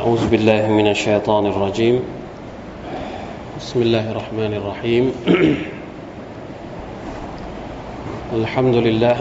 [0.00, 2.00] أعوذ بالله من الشيطان الرجيم.
[3.60, 5.12] بسم الله الرحمن الرحيم.
[8.40, 9.16] الحمد لله.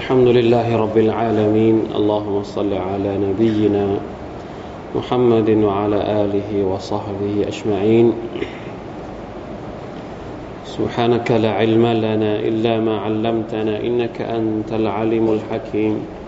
[0.00, 1.92] الحمد لله رب العالمين.
[1.92, 3.86] اللهم صل على نبينا
[4.96, 8.12] محمد وعلى آله وصحبه أجمعين.
[10.66, 16.23] سبحانك لا علم لنا إلا ما علمتنا إنك أنت العليم الحكيم.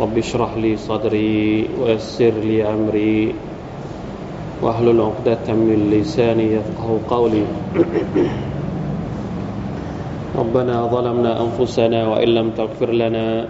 [0.00, 3.34] رب اشرح لي صدري ويسر لي أمري
[4.62, 7.44] واحلل عقدة من لساني يفقه قولي
[10.38, 13.48] ربنا ظلمنا أنفسنا وإن لم تغفر لنا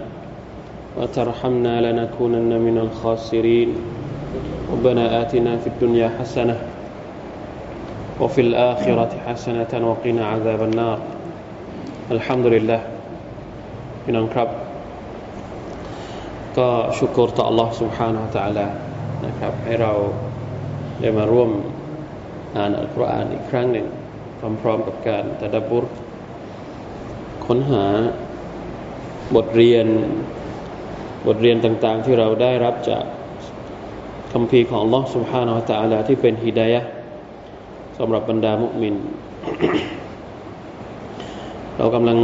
[0.97, 3.69] وترحمنا لنكونن من الخاسرين
[4.71, 6.59] ربنا آتنا في الدنيا حسنة
[8.19, 10.99] وفي الآخرة حسنة وقنا عذاب النار
[12.11, 12.81] الحمد لله
[14.03, 14.64] พี่น้องครับ
[16.57, 18.67] ก็ชุกรต่อ Allah سبحانه และ تعالى
[19.25, 19.93] นะครับ ให้เรา
[21.01, 21.49] ได้มาร่วม
[22.55, 23.87] อ่านอัลกุรอานอีกครั้งหนึ่ง
[24.61, 25.85] พร้อมๆกับการตะดับบุร
[27.45, 27.85] ค้นหา
[29.35, 29.87] บทเรียน
[31.27, 33.03] บทเรียนต่างๆ ที่เราได้รับจาก
[34.33, 36.81] คำพีของ Allah سبحانه และ تعالى ที่เป็นฮิดายะ
[37.97, 38.95] สำหรับบรรดามุมิน
[41.77, 42.17] เรากำลัง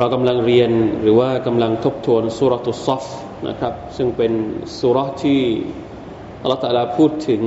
[0.00, 3.04] เรากำลังเรียนหรือว่ากำลังทบทวนสุรตุซอฟ
[3.48, 4.32] นะครับ ซึ่งเป็น
[4.80, 5.42] สุรที่
[6.42, 7.42] อัลลอฮฺตะลาพูดถึง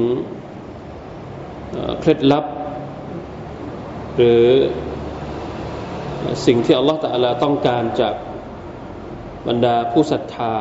[1.99, 2.45] เคล็ดลับ
[4.15, 4.45] หรือ
[6.45, 8.15] สิ่งที่อัลลอฮฺตะลาต้องการจาก
[9.47, 10.53] บรรดาผู้ศรัทธา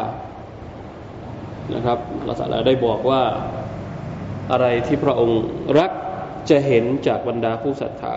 [1.75, 3.23] นะครับอัลลอฮฺตะลาได้บอกว่า
[4.53, 5.43] อะไรที่พระองค์
[5.79, 5.93] รัก
[6.51, 8.15] จะเห็นจากบรรดาผู้ศรัทธา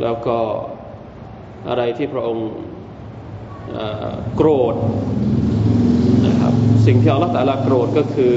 [0.00, 0.38] แล้วก็
[1.68, 2.48] อะไรที่พระองค์
[4.36, 4.74] โกรธ
[6.26, 6.52] นะครับ
[6.86, 8.36] สิ่งที่อัลลอฮฺตาลาโกรธก็คือ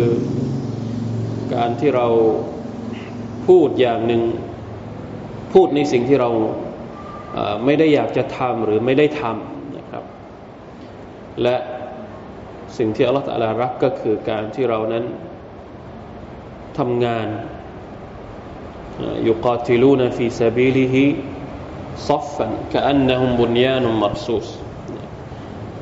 [1.56, 2.08] การที่เรา
[3.48, 4.24] พูดอย่างหนึ่ง
[5.54, 6.30] พูดในสิ่งที่เรา
[7.66, 10.04] ไม่ได้อยากจะทำหรือไม่ได้ทำนะครับ
[11.42, 11.56] และ
[12.78, 15.06] สิ่งที่อัลลอฮฺตาลารักก็คือการที่เรานั้น
[16.78, 17.28] ทำงาน
[19.28, 24.48] يقاتلون في سبيله صفا كأنهم بنيان مرصوص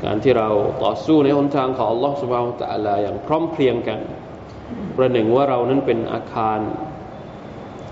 [0.03, 0.49] การที่เรา
[0.83, 3.99] ต่อสู้ในหนทางของ อัลลอฮฺ سبحانه وتعالى อย่างพร้อมเพรียงกัน
[4.95, 6.59] ประหนึ่งว่าเรานั้นเป็นอาคาร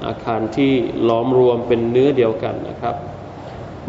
[0.08, 0.72] อาคารที่
[1.10, 2.96] ล้อมรวมเป็นเนื้อเดียวกันนะครับ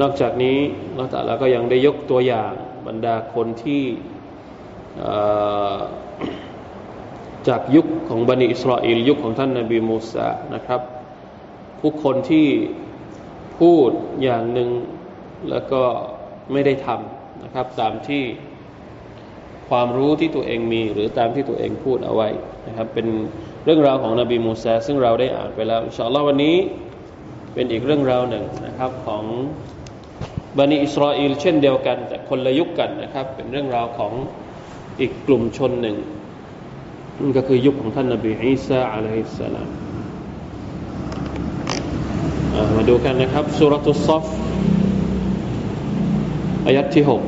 [0.01, 0.59] นอกจากนี้
[0.95, 2.53] เราแต่ละก็ยังได้ยกตัวอย่าง
[2.87, 3.83] บรรดาคนที่
[7.49, 10.81] จากยุคของบันิอิสราเอลยุคของท่านนาบีมูซานะครับ
[11.81, 12.47] ผู้คนที่
[13.63, 13.91] พูด
[14.23, 14.71] อย่างหนึ่ง
[15.51, 15.83] แล้วก็
[16.53, 18.23] ไม่ได้ทำนะครับ ตามที่
[19.69, 22.29] ความรู้ที่ตัวเองมี หรือตามที่ตัวเองพูดเอาไว้
[22.69, 23.07] นะครับ เป็น
[23.65, 26.57] เรื่องราวของนบีมูซาซึ่งเราได้อ่านไปแล้วอินชาอัลลอฮ์วันนี้
[27.55, 29.25] เป็นอีกเรื่องราวหนึ่งนะครับของ
[30.59, 34.13] บันิอิสราเอลเช่นเดียวกัน แต่คนละยุคกันนะครับ เป็นเรื่องราวของ
[35.01, 35.97] อีกกลุ่มชนหนึ่ง
[37.21, 39.92] นั่นก็คือยุคของท่านนบีอีสาอะลัยฮิสสลาม
[42.77, 44.25] มาดูกันนะครับสุรทุศฟ
[46.67, 47.21] อายัดที่หก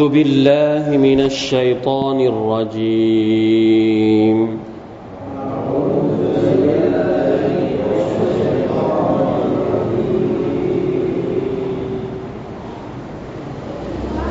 [0.00, 3.58] أعوذ بالله من الشيطان الرجيم.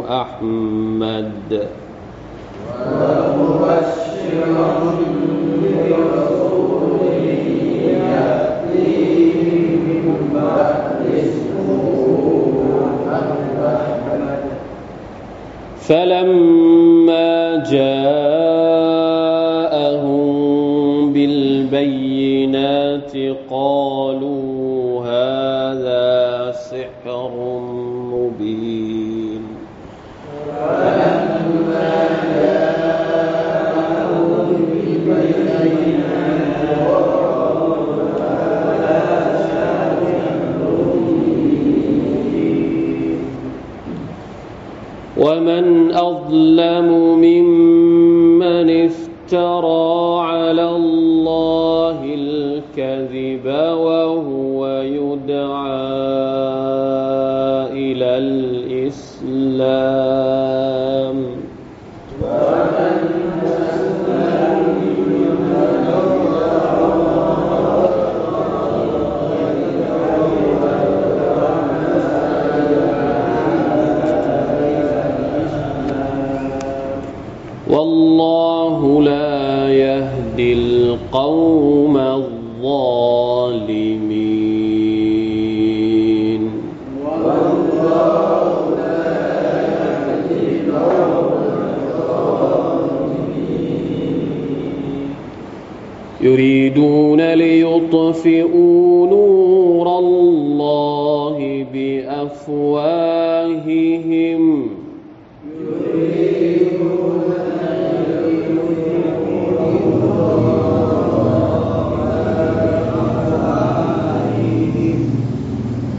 [0.09, 1.67] أحمد.
[3.33, 4.67] ومبشرا
[5.73, 6.97] برسول
[8.09, 8.89] يأتي
[9.85, 10.03] من
[10.33, 11.83] بعد اسمه
[13.11, 14.43] أحمد
[15.81, 16.52] فلما
[45.17, 46.87] ومن أظلم
[47.21, 53.45] ممن افترى على الله الكذب
[53.77, 55.93] وهو يدعى
[57.73, 60.22] إلى الإسلام.
[81.33, 83.03] القوم الظالمين.
[96.21, 103.12] يريدون ليطفئوا نور الله بأفواههم.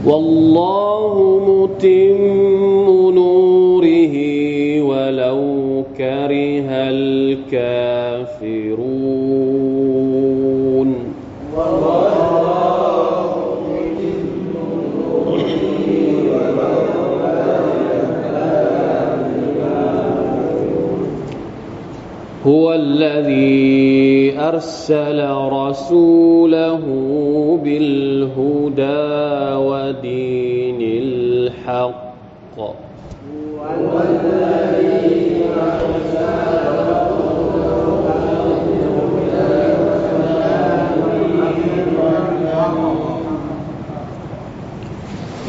[0.05, 2.54] والله متم.
[22.45, 26.81] هو الذي أرسل رسوله
[27.63, 28.85] بالهدى
[29.65, 32.05] ودين الحق.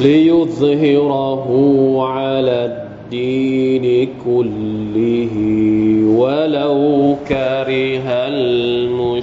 [0.01, 1.47] ليظهره
[2.03, 2.86] على الدين
[4.26, 5.34] كله
[6.20, 6.78] ولو
[7.28, 9.22] كره المشركون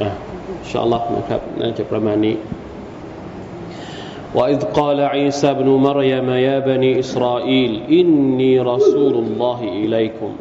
[0.00, 0.10] อ่ะ
[0.48, 2.34] อินชาอัลลอฮ์นะครับน่าจะประมาณนี้
[4.34, 10.32] وإذ قال عيسى ابن مريم يا بني إسرائيل إني رسول الله إليكم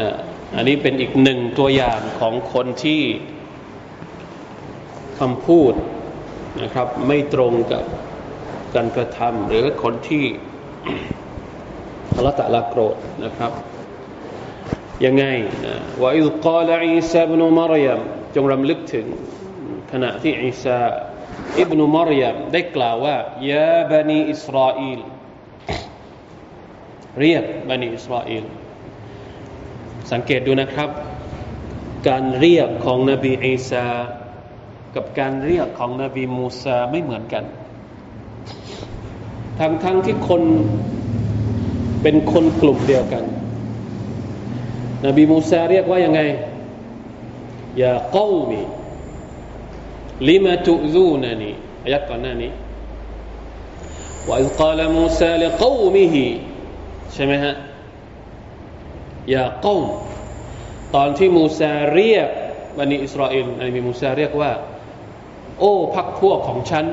[0.00, 0.10] นะ
[0.56, 3.02] อันนี้เป็นอีกหนึ่งตัวอย่างของคนที่
[5.18, 5.72] คำพูด
[6.62, 7.84] นะครับ ไม่ตรงกับ
[8.74, 10.24] การกระทำหรือคนที่
[12.14, 13.52] อัลลอฮฺตะลาโกรธนะครับ
[15.04, 15.24] ยังไง
[15.66, 18.00] นะว่าอิลกาลอีซาบนุมารยม
[18.34, 19.06] จงรำลึกถึง
[19.92, 20.80] ขณะที่อีซา
[21.59, 23.15] อิบนุมารยมได้กล่าวว่า
[23.51, 24.99] ยาบันีอิสราเอล
[27.19, 28.45] เรียกบันีอิสราเอล
[30.11, 30.89] สังเกตดูนะครับ
[32.07, 33.87] การเรียกของนบีอีสา
[34.95, 37.43] กับการเรียกของนบีมูซาไม่เหมือนกัน
[39.59, 40.43] ทั้งทั้งที่คน
[42.01, 43.23] เป็นคนกลุ่มเดียวกัน
[45.05, 46.21] นบีมูซาเรียกว่ายังไง
[47.81, 48.61] ยาเก้ามี
[50.29, 51.51] ลิมาตุซูนานี
[51.83, 52.51] อายัก่อนหน้านี้
[54.27, 56.25] ว่าอิกาลมูซาลิกามิฮี
[57.13, 57.55] ใช่ไหมฮะ
[59.33, 59.83] ยาก้ม
[60.95, 62.29] ตอนที่มูซาเรียก
[62.77, 64.51] บันิอิสราเอลนบีมูซาเรียกว่า
[65.59, 66.85] โอ้พักพวกของฉัน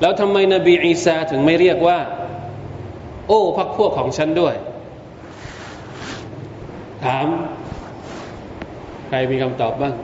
[0.00, 1.98] แล้วทำไมนบีอีสาถึงไม่เรียกว่า
[3.28, 4.54] โอ้พักพวกของฉันด้วย
[7.04, 7.28] ถาม
[9.08, 9.94] ใครมีคำตอบบ้าง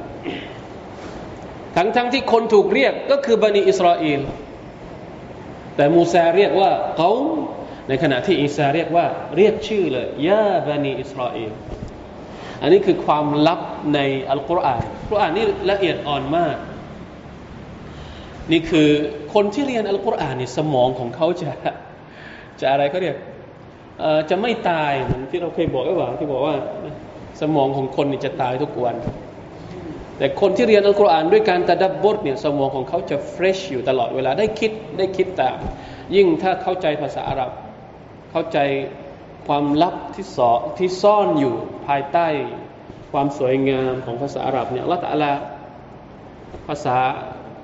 [1.76, 4.20] ทั้งทั้งที่คนถูกเรียกก็คือบันิอิสราเอล
[5.76, 7.10] แต่มูซาเรียกว่าเขา
[7.88, 9.06] ในขณะที่อีสาเรียกว่า
[9.36, 11.52] เรียกชื่อเลยยาบานีอิสราเอล
[12.62, 13.60] อันนี้คือความลับ
[13.94, 16.56] ในอัลกุรอานอัลกุรอานนี่ละเอียดอ่อนมาก
[18.52, 18.88] นี่คือ
[19.34, 21.50] คนที่เรียนอัลกุรอานนี่สมองของเขาจะ
[22.60, 23.16] จะอะไรเขาเรียก
[24.30, 26.56] จะไม่ตายเหมือนที่เราเคยบอกไว้ว่าที่บอกว่า
[27.40, 28.96] สมองของคนนี่จะตายทุกวัน
[30.18, 35.58] แต่คนที่เรียนอัลกุรอานด้วยการตะดับบทเนี่ยสมองของเขาจะเฟรชอยู่ตลอดเวลาได้คิดได้คิดตาม
[36.14, 37.50] ยิ่งถ้าเข้าใจภาษาอาหรับ
[38.30, 38.58] เข้าใจ
[39.46, 41.54] ความลับที่สอที่ซ่อนอยู่
[41.86, 42.26] ภายใต้
[43.12, 45.32] ความสวยงามของภาษาอาหรับเนี่ยละตะลา
[46.68, 46.98] ภาษา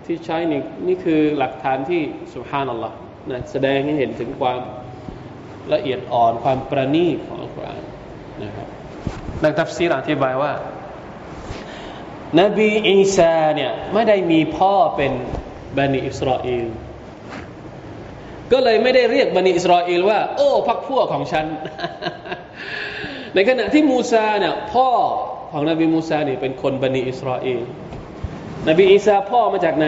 [0.07, 2.03] ที่ใช้นี่นี่คือหลักฐานที่
[2.35, 2.97] สุภานัลลอฮ์
[3.31, 4.61] นะแสดงให้เห็นถึงความ
[5.73, 7.83] ละเอียดอ่อนความประณีตของอัลกุรอาน
[8.45, 8.69] นะครับ
[9.45, 10.53] นักตัฟซีรอธิบายว่า
[12.41, 15.13] นบีอีสาเนี่ยไม่ได้มีพ่อเป็น
[15.77, 16.67] บันิอิสราเอล
[18.53, 21.47] ก็เลยไม่ได้เรียกบันิอิสราเอลว่า โอ้พักพวกของฉัน
[23.35, 24.89] ในขณะที่มูซาเนี่ยพ่อ
[25.53, 27.61] ของนบีมูซาเนี่ยเป็นคนบันิอิสราเอล
[28.69, 29.87] นบีอีสาพ่อมาจากไหน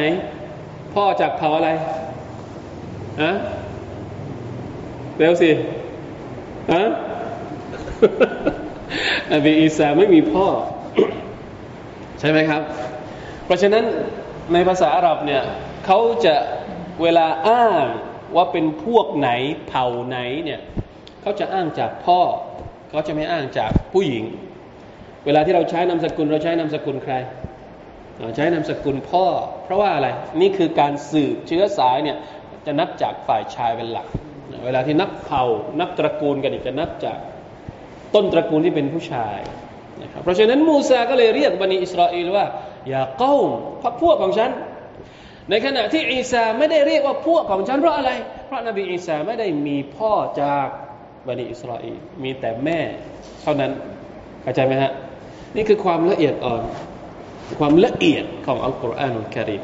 [0.94, 1.70] พ่อจากเผ่าอะไร
[3.22, 3.32] อะ
[5.18, 5.50] เร็วสิ
[6.72, 6.82] อะ
[9.32, 10.46] นบีอีสาไม่มีพ่อ
[11.23, 12.62] ใช่ไหมครับ
[13.44, 13.84] เพราะฉะนั้น
[14.52, 15.42] ในภาษาอาหรับเนี่ย
[15.86, 16.34] เขาจะ
[17.02, 17.84] เวลาอ้าง
[18.36, 19.30] ว่าเป็นพวกไหน
[19.68, 20.60] เผ่าไหนเนี่ย
[21.20, 22.20] เขาจะอ้างจากพ่อ
[22.90, 24.24] เขาจะไม่อ้างจากผู้หญิง
[25.24, 27.14] เวลาที่เราใช้นามสกุลเราใช้นามสกุลใคร
[28.36, 29.26] ใช้นามสกุลพ่อ
[29.64, 30.08] เพราะว่าอะไร
[30.40, 32.16] นี่คือการสืบเชื้อสายเนี่ย
[32.66, 34.06] จะนับจากฝ่ายชายเป็นหลัก
[34.64, 35.44] เวลาที่นับเผ่า
[35.80, 37.18] นับตระกูลกันจะนับจาก
[38.14, 39.38] ต้นตระกูลที่เป็นผู้ชาย
[40.02, 42.46] นะครับเพราะฉะนั้นมูซาก็เลยเรียกบันิอิสราเอลว่า
[42.88, 43.34] อย่าเก้า
[43.82, 44.50] พักพวกของฉัน
[45.50, 48.10] ในขณะที่อีสาไม่ได้เรียกว่าพวกของฉันเพราะอะไร
[48.46, 50.66] เพราะนบีอีสาไม่ได้มีพ่อจาก
[51.26, 52.78] บันิอิสราเอลมีแต่แม่
[53.42, 53.70] เท่านั้น
[54.42, 54.92] เข้าใจไหมฮะ
[55.56, 56.62] นี่คือความละเอียดอ่อน
[57.58, 59.62] ความละเอียดของอัลกุรอานอัลกิริม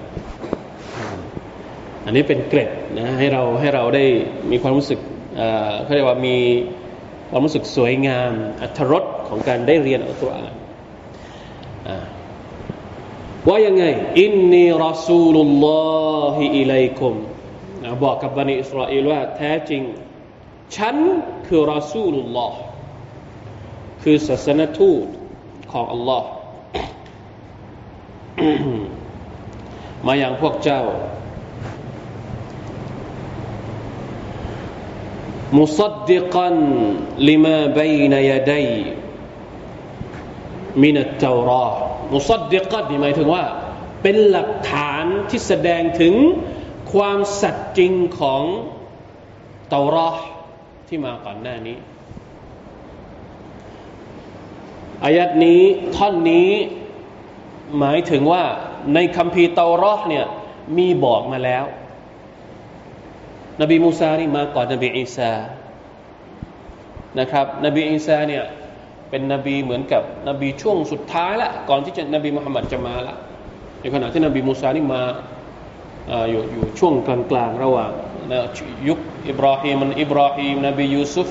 [2.05, 4.05] อันนี้เป็นเกร็ดนะให้เราให้เราได้
[4.51, 5.01] มีความรู้สึก
[5.85, 6.37] เขาเรียกว่ามี
[7.31, 8.33] ความรู้สึกสวยงาม
[8.63, 10.55] อัธรส ของการได้เรียนอัลกุรอาน
[13.49, 13.85] ว่ายังไง
[14.21, 15.69] อินนีรอซูลุลล
[16.19, 17.15] อฮิอิลัยคุม
[18.03, 19.83] บอกกับบันิอิสราเอลว่าแท้จริง
[20.77, 20.97] ฉัน
[21.47, 22.59] คือรอซูลุลลอฮ์
[24.03, 25.07] คือศาสนทูต
[25.73, 26.29] ของอัลลอฮ์
[30.07, 30.83] มาอย่างพวกเจ้า
[35.59, 36.57] มุสดิกัน
[37.29, 38.69] ลิมาบยนยาดัย
[40.83, 41.65] มินัตเจรอ
[42.13, 43.45] มุสดเดกัดนี่หมายถึงว่า
[44.03, 46.15] เป็นหลักฐานที่แสดงถึง
[46.93, 48.43] ความสัตย์จริงของ
[49.69, 50.11] เตารอ
[50.89, 51.79] ที่มาก่อนหน้านี้
[55.05, 55.63] อายัดนี้
[55.97, 56.51] ท่อนนี้
[57.79, 58.45] หมายถึงว่า
[58.95, 60.27] ในคัมภีร์เตารอเนี่ย
[60.77, 61.65] มีบอกมาแล้ว
[63.61, 65.33] นบีมูซานี่มาก่อนนบีอีสา
[67.19, 68.45] นะครับ นบีอีสาเนี่ย
[69.11, 73.15] เป็นนบีเหมือนกับนบีช่วงสุดท้ายละก่อนที่จะนบีมุฮัมมัดจะมาละ
[73.81, 75.03] ในขณะที่นบีมูซานี่มา
[76.31, 77.91] อยู่อยู่ช่วงกลางๆระหว่าง
[78.89, 78.99] ยุค
[79.29, 81.29] อิบราฮิมันอิบราฮิมนบียูซุฟ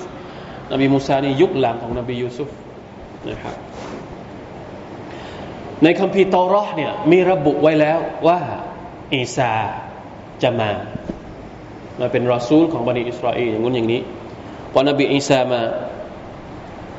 [0.71, 2.49] นบีมูซานี่ยุคหลังของนบียูซุฟ
[3.29, 3.55] นะครับ
[5.83, 8.39] ในคัมภีร์ตอรอเนี่ยมีระบุไว้แล้วว่า
[9.13, 9.51] อีสา
[10.43, 10.71] จะมา
[11.99, 14.01] มาเป็นรอซูลของบนีอิสราเอลอย่างนู้นอย่างนี้
[14.73, 15.61] พอนบีอีสามา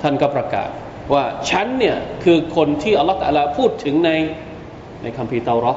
[0.02, 0.70] ท่านก็ประกาศ
[1.12, 4.10] ว่าฉันเนี่ยคือคนที่อัลลอฮฺตะลาพูดถึงใน
[5.02, 5.74] ในคัมภีร์เตารอ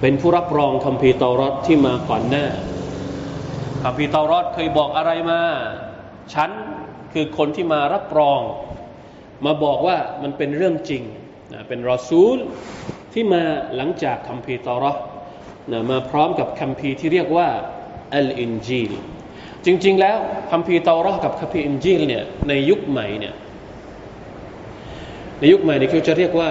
[0.00, 2.46] เป็นผู้รับรองคัมภีร์เตารอที่มาก่อนหน้า
[3.84, 5.40] คัมภีร์เตารอเคยบอกอะไรมา
[6.34, 6.50] ฉัน
[7.12, 8.40] คือคนที่มารับรอง
[9.46, 11.02] มาบอกว่ามันเป็นเรื่องจริง
[11.52, 12.36] นะเป็นรอซูล
[13.12, 13.42] ที่มา
[13.76, 14.92] หลังจากคัมภีร์ตอรอ
[15.72, 17.48] นะมาพร้อมกับคัมภีร์ที่เรียกว่า
[18.14, 18.92] อัลอินจีล
[19.66, 20.18] จริง ๆ แล้ว
[20.50, 23.34] คัมภีร์ตอรอกับคัมภีร์อินจีลเนี่ยในยุคใหม่เนี่ย
[25.40, 26.50] ในยุคใหม่เนี่ยเขาจะเรียกว่า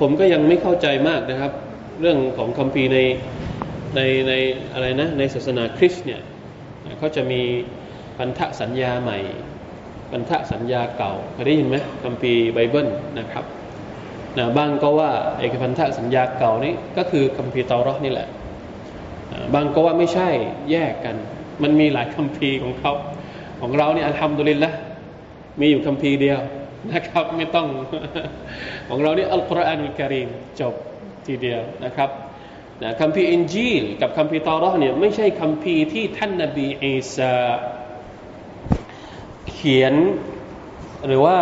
[0.00, 1.52] ผมก็ยังไม่เข้าใจมากนะครับ
[2.00, 2.98] เรื่องของคัมภีร์ใน
[3.96, 4.32] ในใน
[4.72, 6.20] อะไรนะในศาสนาคริสต์เนี่ย
[6.98, 7.40] เขาจะมี
[8.18, 9.18] พันธสัญญาใหม่
[10.10, 12.88] พันธสัญญาเก่าเคยได้ยินไหมคัมภีร์ไบเบิล
[13.18, 13.44] นะครับ
[14.38, 18.28] นะบางก็ว่าไอ้พันธสัญญาเก่านี้ก็คือคัมภีร์เตารอนี่แหละ
[19.54, 20.28] บางก็ว่าไม่ใช่
[20.70, 21.16] แยกกัน
[21.62, 22.92] มันมีหลายคัมภีร์ของเขา
[23.60, 24.72] ของเราเนี่ยทำดุลินละ
[25.60, 26.38] มีอยู่คัมภีร์เดียว
[26.92, 27.68] นะครับ ไม่ต้อง
[28.88, 30.28] ของเราเนี่ยอัลกุรอานอุลกิริม
[30.60, 30.74] จบ
[31.26, 32.10] ทีเดียวนะครับ
[32.82, 37.34] นะคัมภีร์อินจีลกับคัมภีร์ตอรอเนี่ยไม่ใช่คัมภีร์ที่ท่านนบีอีสา
[39.50, 39.94] เขียน
[41.06, 41.38] หรือว่า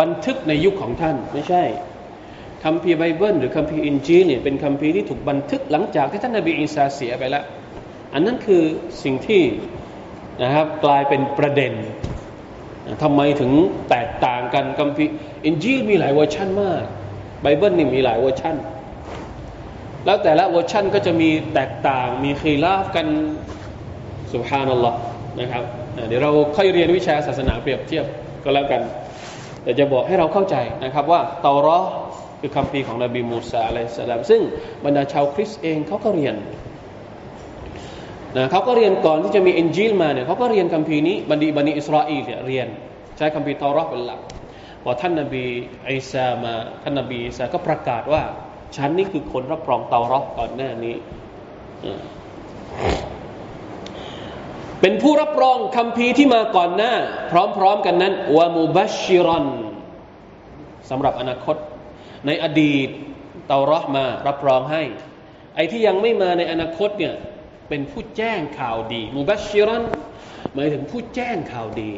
[0.00, 1.62] บันทึกในยุคของท่านไม่ใช่
[2.64, 7.44] คัมภีร์ไบเบิลหรือคัมภีร์อินจีลเนี่ยเป็นคัมภีร์ที่ถูกบันทึกหลังจากที่ท่านนบีอีสาเสียไปแล้ว
[8.14, 8.62] อันนั้นคือ
[9.02, 9.42] สิ่งที่
[10.42, 11.72] นะครับกลายเป็นประเด็น
[13.02, 13.52] ทำไมถึง
[13.90, 16.82] แตกต่างกันคัมภีร์อินจีลมีหลายเวอร์ชันมาก
[17.42, 18.56] ไบเบิลนี่มีหลายเวอร์ชัน
[20.04, 23.06] แล้วแต่ละเวอร์ชันก็จะมีแตกต่างมี خلاف กัน
[24.32, 24.98] سبحان الله
[25.40, 25.64] นะครับ
[26.08, 28.04] เดี๋ยวเราค่อยเรียนวิชาศาสนาเปรียบเทียบ
[28.44, 28.82] ก็แล้วกัน
[29.62, 31.80] แต่จะบอกให้เราเข้าใจนะครับว่าเตารอ
[32.40, 34.42] คือคำพีของนบีมูซาอะลัยสลามซึ่ง
[34.84, 36.34] บรรดาชาวคริสต์เองเขาก็เรียน
[38.36, 42.66] นะเขาก็เรียนก่อนที่จะมีเอินจีลมาเนี่ยเขาก็เรียนคัมภีร์นี้บันดีบันิอิสราเอลเนี่ยเรียน
[43.16, 44.20] ใช้คัมภีร์ตารอเป็นหลัก
[44.82, 45.44] พอท่านนบี
[45.88, 48.22] อิสามาท่านนบีอิสาก็ประกาศว่า
[48.76, 50.96] ฉันนี่คือคนรับรองเตารอก่อนหน้านี้
[54.80, 56.92] เป็นผู้รับรองคำพีที่มาก่อนหน้า
[57.30, 59.46] พร้อมๆกันนั้นวามูบัชชิรอน
[60.90, 61.56] สำหรับอนาคต
[62.26, 62.88] ในอดีต
[63.46, 64.82] เตารอมารับรองให้
[65.56, 67.14] ไอ้ที่ยังไม่มาในอนาคตเนี่ย
[67.68, 69.84] เป็นผู้แจ้งข่าวดีมูบัชชิรอน
[70.54, 71.90] หมายถึงผู้แจ้งข่าวดี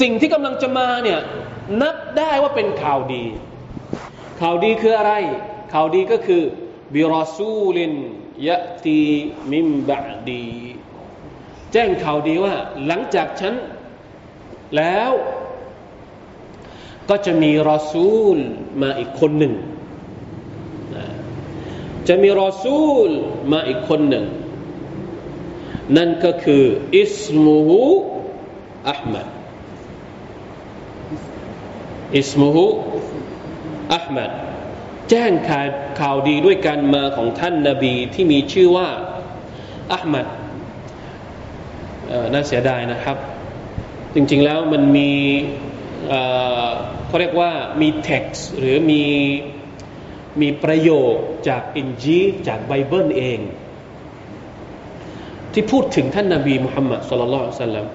[0.00, 1.20] สิ่งที่กำลังจะมาเนี่ย
[1.82, 3.24] นับได้ว่าเป็นข่าวดี
[4.40, 5.12] ข่าวดีคืออะไร
[5.72, 6.42] ข่าวดีก็คือ
[6.94, 7.92] บิรอซูลิน
[8.48, 9.00] ยะตี
[9.52, 10.46] มิมบะดี
[11.72, 12.54] แจ้งข่าวดีว่า
[12.86, 13.54] หลังจากฉัน
[14.76, 15.10] แล้ว
[17.10, 18.36] ก็จะมีรอซูล
[18.82, 19.54] มาอีกคนหนึ่ง
[22.08, 23.08] จะมีรอซูล
[23.52, 24.24] มาอีกคนหนึ่ง
[25.96, 26.64] นั่นก็คือ
[26.98, 27.82] อิสมูฮู
[28.90, 29.26] อัลมัด
[32.16, 34.30] اسمه أحمد
[35.10, 35.66] แจ้งข่าว
[36.00, 38.88] ข่าวดีด้วยการมาของท่านนาบีที่มีชื่อว่า
[39.92, 40.26] อะห์มัด
[42.32, 43.16] น่าเสียดายนะครับ
[44.14, 45.10] จริงๆแล้วมันมี
[47.06, 49.02] เขาเรียกว่ามีเท็กซ์หรือมี
[50.40, 51.14] มีประโยค
[51.48, 53.40] จากอินจีลจากไบเบิลเอง
[55.52, 57.86] ที่พูดถึงท่านนาบีมุฮัมมัดصلى الله سلم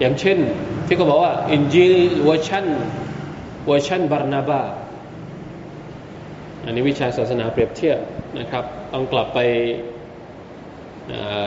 [0.00, 0.38] อย่างเช่น
[0.86, 1.86] ที่เขาบอกว่า อินจีล
[2.24, 2.66] เวอร์ชัน
[3.66, 4.62] เวอร์ชันบาร์นาบา
[6.64, 7.98] อันนี้วิชาศาสนาเปรียบเทียบ
[8.38, 9.38] นะครับ ต้องกลับไป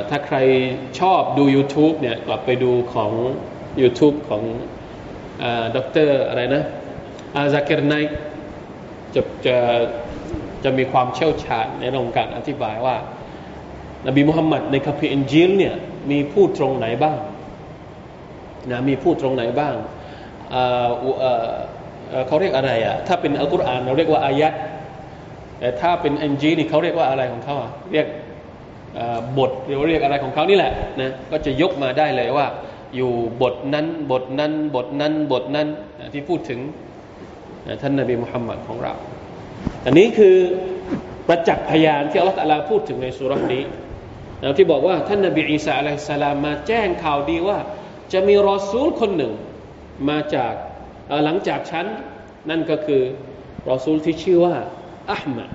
[0.10, 0.38] ถ้าใคร
[1.00, 3.12] ชอบดู YouTube เนี่ยกลับไปดูของ
[3.82, 4.43] YouTube ของ
[5.76, 6.63] ด็อกเตอร์อะไรนะ
[7.36, 7.95] อาซาเกรไนค์
[9.17, 9.58] จะจะ
[10.63, 12.95] จะมีความเชี่ยวชาญในเรื่องการอธิบายว่า
[14.08, 15.75] นบีมุฮัมมัดในคัมภีร์อินจิลเนี่ย
[16.12, 17.17] มีพูดตรงไหนบ้าง
[18.71, 19.75] นะมีพูดตรงไหนบ้าง
[22.27, 24.53] เขาเรียกอะไรอะถ้าเป็นอัลกุรอานเราเรียกว่าอายัด
[25.60, 28.08] แต่ถ้าเป็นเอ็นจีนี่เขาเรียกว่าอะไรของเขาอะเรียก
[29.38, 32.47] บทหรือเรียกอะไรของเขานี่แหละนะก็จะยกมาได้เลยว่า
[32.95, 35.67] อยู่บทนั้นบทนั้นบทนั้นบทนั้น
[36.13, 36.60] ที่พูดถึง
[37.82, 38.93] ท่านนบีมุฮัมมัดของเรา
[39.86, 40.36] อันนี้คือ
[41.27, 43.63] ประจักษ์พยานที่อัลลอฮฺตะลาพูดถึงในสุรานี้
[44.41, 47.58] นะที่บอกว่าท่านนบีอีสาอะลัยฮิสลามมาแจ้งข่าวดีว่า
[48.13, 49.34] จะมีรอซูลคนหนึ่ง
[50.10, 50.53] มาจาก
[51.25, 51.86] หลังจากฉัน
[52.49, 53.01] นั่นก็คือ
[53.69, 54.56] รอซูลที่ชื่อว่า
[55.12, 55.49] อัลมัด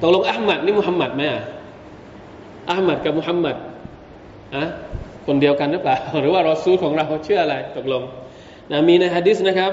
[0.00, 1.42] ตกลงอัลมัดนี่มุฮัมมัดไหมอะ
[2.70, 3.56] อัลมัดกับมุฮัมมัด
[4.54, 4.64] อะ
[5.26, 8.02] คนเดียวกันหรือเปล่าหรือว่ารอซูลของเราเชื่ออะไรตกลง
[8.70, 9.72] นะมีในฮะดิษนะครับ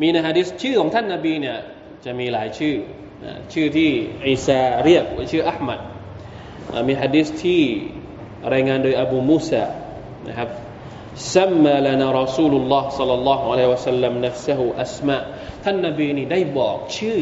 [0.00, 1.58] มีในฮะดิษชื่อของท่านนาบีเนี่ย
[2.04, 2.76] จะมีหลายชื่อ
[3.24, 3.90] นะชื่อที่
[4.30, 5.80] อิสาเรียกว่าชื่ออัลมัด
[6.88, 7.62] มีฮะดิษที่
[8.54, 9.64] รายงานโดยอบูมูซา
[10.28, 10.50] นะครับ
[11.18, 15.22] سمى لنا رسول الله صلى الله عليه وسلم نفسه أسماء
[15.64, 17.20] ท่านนบีนี่ได้บอกชื่อ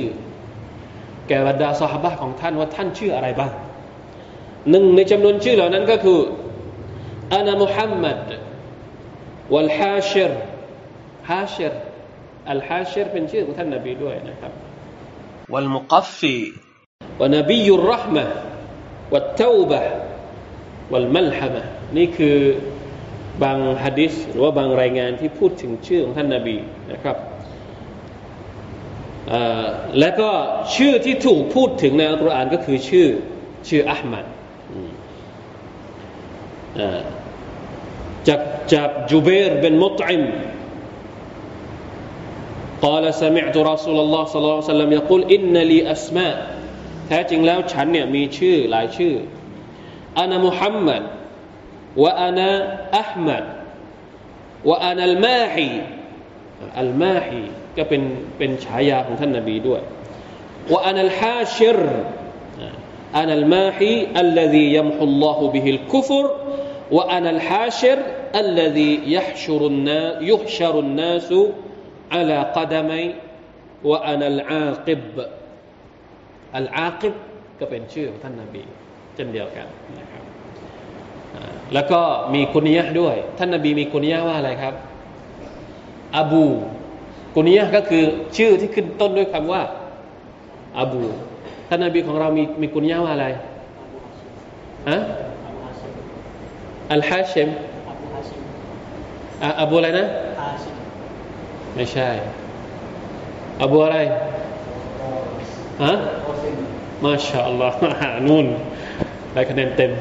[1.28, 3.52] แก่บรรดาสหบะของท่านว่าท่านชื่ออะไรบ้าง
[4.70, 6.20] หนึ่งในจำนวนชื่อเหล่านั้นก็คือ
[7.34, 8.26] อานามุฮัมมัด
[9.54, 10.32] วัลฮาชิร
[11.30, 11.72] ฮาชิร
[12.49, 14.51] อัลฮาชิรเป็นชื่อของท่านนบีด้วยนะครับ
[15.53, 16.35] วัลมุกัฟฟี
[17.21, 18.25] วนบียุรรห์มะ
[19.13, 19.81] วัตเทวบะ
[20.91, 21.63] วัลมัลฮะมะ
[21.97, 22.37] นี่คือ
[23.43, 26.57] บางฮะดิษหรือว่าบางรายงานที่พูดถึงชื่อของท่านนาบี
[26.91, 27.17] นะครับ
[29.99, 30.31] และก็
[30.75, 33.07] ชื่อที่ถูกพูดถึงในอัลกุรอานก็คือชื่อ
[33.67, 34.25] ชื่ออัลมัด
[38.27, 38.41] จาก
[38.73, 40.23] จากจูเบรเป็นมุตอิม
[42.82, 46.36] قال سمعت رسول الله صلى الله عليه وسلم يقول إن لي أسماء
[47.06, 49.14] แท้จริงแล้วฉันเนี่ยมีชื่อหลายชื่อ
[50.18, 51.02] อานามุฮัมมัด
[52.02, 52.50] وأنا
[53.02, 53.44] أحمد
[54.68, 55.72] وأنا الماحي
[56.80, 57.42] อัลมาฮี
[57.76, 58.02] ก็เป็น
[58.38, 59.80] เป็นฉายาของท่านนบีด้วย
[60.72, 61.80] ว่าอันอัลฮาชิร
[63.18, 63.92] อันอัลมาฮี
[64.24, 66.24] الذي يمحو الله به الكفر
[66.96, 67.98] وأنا الحاشر
[68.42, 71.30] الذي يحشر الناس يحشر الناس
[72.15, 73.03] อัลากัดมัย
[73.89, 75.15] วะอันัลอากิบ
[76.57, 77.15] อัลากิบ
[77.59, 78.63] ก็เป็นชื่อของท่านนาบี
[79.15, 79.67] เช่นเดียวกัน
[79.99, 80.23] นะครับ
[81.73, 82.01] แล้วก็
[82.33, 84.73] มีคุนิยะด้วย ท่านนาบีมีคุนิยะว่าอะไรครับ
[86.17, 86.45] อบู
[87.35, 88.03] กุนิยะก็คือ
[88.37, 89.61] ชื่อที่ขึ้นต้นด้วยคำว่า
[90.79, 91.03] อบู
[91.69, 93.27] ท่านนาบีของเรามีมีคุนิยะว่าอะไร
[94.89, 94.97] อะ
[96.93, 97.49] อัลฮาชิม
[99.61, 100.05] อับูอะไรนะ
[100.41, 100.80] ฮาชิม
[101.75, 102.09] ไม่ใช่
[103.63, 103.97] อบูอะไร
[105.83, 105.93] ฮะ
[107.05, 107.77] มาชาอัลลอฮ์
[108.27, 108.47] นู่น
[109.33, 109.91] ได้คะแนนเต็ม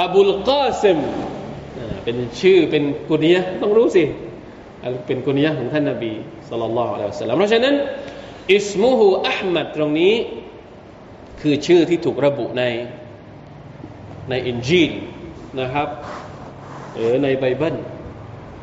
[0.00, 0.98] อบูลกาซิม
[2.04, 4.04] เป็นชื่อเป็น كنية ต้องรู้สิ
[5.06, 6.12] เป็น كنية ของท่านนาบี
[6.48, 7.74] صلى الله เพราะฉะนั้น
[8.54, 10.14] اسمه أحمد ตรงนี้
[11.40, 12.62] คือชื่อที่ถูกระบุใน
[14.30, 14.92] ในอินจีล
[15.60, 15.88] นะครับ
[16.96, 17.76] หรือในไบเบิล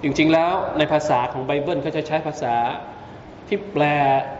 [0.03, 2.55] จริงๆแล้วในภาษาของไบเบิลเขาจะใช้ภาษา
[3.47, 3.83] ที่แปล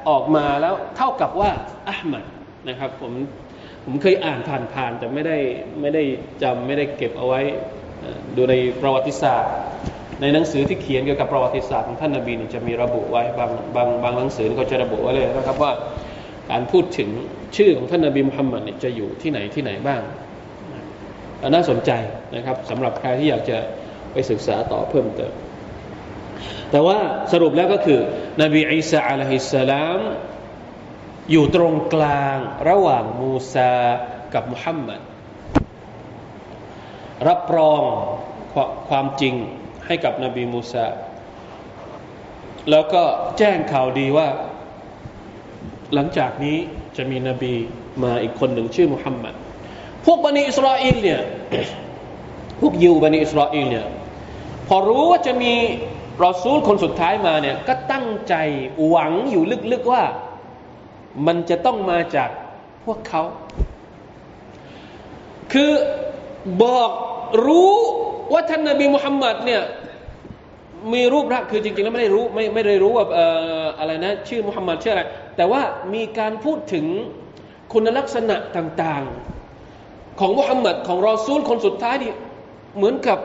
[0.09, 1.49] ออกมาแล้วเท่ากับว่า
[1.87, 2.25] อะห์มัด
[2.69, 3.11] นะครับผม
[3.85, 4.39] ผมเคยอ่าน
[4.73, 5.37] ผ่านๆแต่ไม่ได้
[5.81, 6.03] ไม่ได้
[6.43, 7.41] จำไม่ได้เก็บเอาไว้
[8.35, 9.53] ดูในประวัติศาสตร์
[10.21, 15.71] ในหนังสือที่เขียนเกี่ยวกับประวัติศาสตร์ของท่านนาบีจะมีระบุไว้บางบางบางหนังสือก็จะระบุไว้เลยนะครับว่า
[16.51, 17.09] การพูดถึง
[17.55, 20.01] ชื่อของท่านนาบีมุฮัมมัดเนี่ยจะอยู่ที่ไหนที่ไหนบ้าง
[21.53, 21.91] น่าสนใจ
[22.35, 23.57] นะครับสำหรับใครที่อยากจะ
[24.11, 25.33] ไปศึกษาต่อเพิ่มเติม
[26.71, 26.97] แต่ว่า
[27.31, 27.99] สรุปแล้วก็คือ
[28.41, 29.99] นบีอิสาอะลัยฮิสสลาม
[31.31, 32.37] อยู่ตรงกลาง
[32.69, 33.73] ระหว่างมูซา
[34.33, 35.01] กับมุฮัมมัด
[37.27, 37.83] รับรอง
[38.89, 39.35] ความจริง
[39.85, 40.85] ให้กับนบีมูซา
[42.71, 43.03] แล้วก็
[43.37, 44.27] แจ้งข่าวดีว่า
[45.93, 46.57] หลังจากนี้
[46.97, 47.53] จะมีนบี
[48.03, 49.33] มาอีกคนหนึ่งชื่อมุฮัมมัด
[50.05, 51.21] พวกบันิอิสราเอลเนี่ย
[52.61, 53.87] พวกยิวบันิอิสราเอลเนี่ย
[54.67, 55.53] พอรู้ว่าจะมี
[56.23, 58.35] รอซูลคนสุดท้ายมาเนี่ยก็ตั้งใจ
[58.87, 60.03] หวังอยู่ลึกๆว่า
[61.27, 62.29] มันจะต้องมาจาก
[62.85, 63.21] พวกเขา
[65.53, 65.71] คือ
[66.63, 66.91] บอก
[67.45, 67.73] รู้
[68.33, 69.61] ว่าท่านนบีมุฮัมมัดเนี่ย
[70.93, 73.05] มีรูปร่างคือจริงๆแล้วไม่ได้รู้ไม่ไม่ได้รู้ว่า
[73.79, 75.03] อะไรนะชื่อมุฮัมมัดชื่ออะไร
[75.35, 75.61] แต่ว่า
[75.93, 76.85] มีการพูดถึง
[77.73, 82.13] คุณลักษณะต่างๆ ของมุฮัมมัดของรอซูลคนสุดท้ายนี่
[82.77, 83.19] เหมือนกับ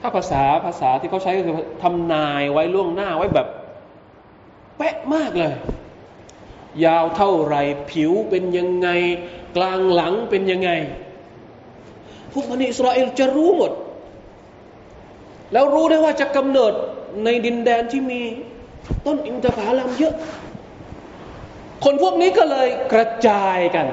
[0.00, 3.46] ถ้าภาษาภาษาที่เขาใช้ก็คือทำนายไว้ล่วงหน้าไว้แบบ
[4.76, 5.54] เป๊ะมากเลย
[6.84, 7.56] ยาวเท่าไร
[7.90, 8.88] ผิวเป็นยังไง
[9.56, 10.70] กลางหลังเป็นยังไง
[12.32, 13.72] พวกมันอิสราเอลจะรู้หมด
[15.52, 16.72] แล้วรู้ได้ว่าจะกำเนิด
[17.24, 18.22] ในดินแดนที่มี
[19.06, 20.14] ต้นอินทผลัมเยอะ
[21.84, 23.86] คนพวกนี้ก็เลยกระจายกัน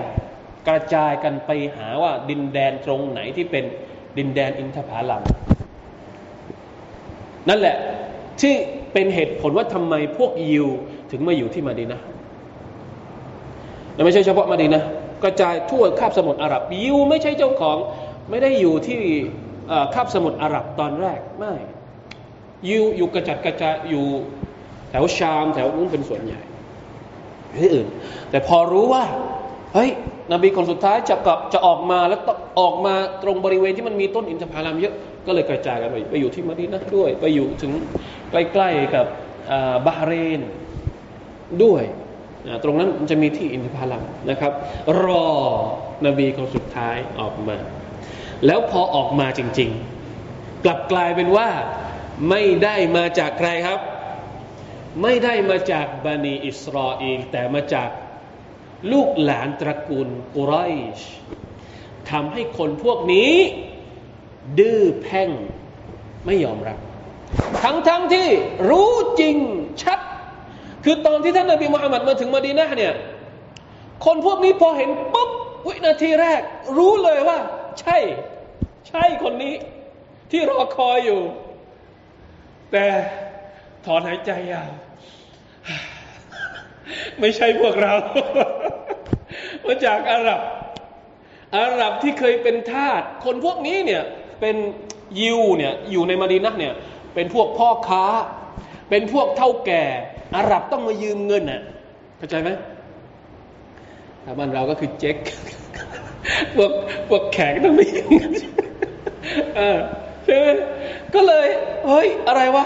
[0.67, 3.65] กระจายกันไปหาว่าดินแดนตรงไหนที่เป็น
[4.17, 5.21] ดินแดนอินทผลัม
[7.49, 7.75] นั่นแหละ
[8.41, 8.53] ที่
[8.93, 10.67] เป็นเหตุผลว่าทำไมพวกยิว
[11.11, 11.99] ถึงมาอยู่ที่มาดีนะ
[13.93, 14.83] และไม่ใช่เฉพาะมาดีนะ
[15.23, 17.77] กระจายทั่วคาบสมุทรอาหรับยิวไม่ใช่เจ้าของ
[18.29, 19.01] ไม่ได้อยู่ที่
[19.93, 21.53] คาบสมุทรอาหรับตอนแรกไม่
[22.69, 24.05] ยิวอยู่กระจัดกระจายอยู่
[24.89, 26.41] แถวชามแถวนู้นเป็นส่วนใหญ่
[27.59, 27.87] ที่อื่น
[28.29, 29.03] แต่พอรู้ว่า
[29.73, 29.89] เฮ้ย
[30.31, 32.19] นบีคนสุดท้ายจะกลับจะออกมาแล้ว
[32.59, 34.95] ออกมาตรงบริเวณที่มันมีต้นอินทผลัมเยอะ
[35.25, 37.71] ก็เลยกระจายกันไปไปอยู่ที่มาดีนะด้วย ไปอยู่ถึง
[38.31, 39.05] ใกล้ๆกับ
[39.85, 40.41] บาเรน
[41.63, 41.83] ด้วย
[42.63, 44.51] ตรงนั้นจะมีที่อินทผลัมนะครับ
[45.03, 45.27] รอ
[46.05, 47.57] นบีคนสุดท้ายออกมา
[48.45, 49.69] แล้วพอออกมาจริง
[50.17, 51.49] ๆ กลับกลายเป็นว่า
[52.29, 53.79] ไม่ได้มาจากใครครับ
[55.01, 57.89] ไม่ได้มาจากบันิอิสราเอลแต่มาจาก
[58.91, 60.53] ลูกหลานตระกูลกุไร
[60.97, 60.99] ช
[62.11, 63.33] ทำให้คนพวกนี้
[64.59, 65.29] ดื้อแพ่ง
[66.25, 66.77] ไม่ยอมรับ
[67.63, 68.27] ทั้งๆทที่
[68.69, 69.37] รู้จริง
[69.83, 69.99] ชัด
[70.83, 72.93] คือตอนที่ท่านนบีมุฮัมมัดมาถึงมาดีนะเนี่ย
[74.05, 75.29] คนพวกนี้พอเห็นปุ๊บ
[75.67, 76.41] วินาทีแรก
[76.77, 77.37] รู้เลยว่า
[77.79, 77.97] ใช่
[78.89, 79.53] ใช่คนนี้
[80.31, 81.21] ที่รอคอยอยู่
[82.71, 82.85] แต่
[83.85, 84.71] ถอนหายใจยาว
[87.19, 87.93] ไม่ใช่พวกเรา
[89.65, 90.41] มาจากอาหรับ
[91.57, 94.03] อาหรับที่เคยเป็นทาส คนพวกนี้เนี่ย
[94.43, 94.57] เป็น
[95.19, 96.73] ยิวเนี่ยอยู่ในมาดีนะเนี่ย
[97.13, 98.05] เป็นพวกพ่อค้า
[98.89, 99.83] เป็นพวกเท่าแก่
[100.35, 101.61] อาหรับต้องมายืมเงินอะ
[102.17, 102.49] เข้าใจไหม
[104.23, 105.17] ถ้าบ้านเราก็คือเจ๊ก
[106.55, 106.71] พวก
[107.09, 108.33] พวกแขกต้องมายืมเงิน
[110.25, 110.47] ใช่ไหม
[111.13, 111.47] ก็เลย
[111.87, 112.65] เฮ้ยอะไรวะ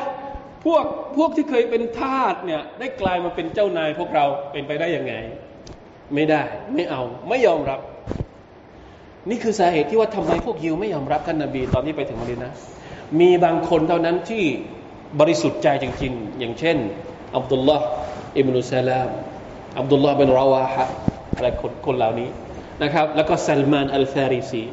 [0.65, 0.83] พวก
[1.17, 5.13] พวกที่เคยเป็นทาสเนี่ยได้กลายมาเป็นเจ้านายพวกเราเป็นไปได้ยังไง
[6.15, 6.41] ไม่ได้
[6.73, 7.79] ไม่เอาไม่ยอมรับ
[9.29, 12.51] นี่คือสาเหตุที่ว่าทำไมพวกยิวไม่ยอมรับท่านนาบีตอนที่ไปถึงมาดีนะ
[13.19, 14.43] มีบางคนเท่านั้นที่
[15.19, 16.77] บริสุทธิ์ใจจริงๆ อย่างเช่น
[17.35, 17.85] อับดุลลอฮ์
[18.37, 19.09] อิบนุซาลาม
[19.79, 20.85] อับดุลลอฮ์บินราวาฮะ
[21.35, 22.29] อะไรคนคนเหล่านี้
[22.83, 24.63] นะครับ แล้วก็ซัลมานอัลฟาริซี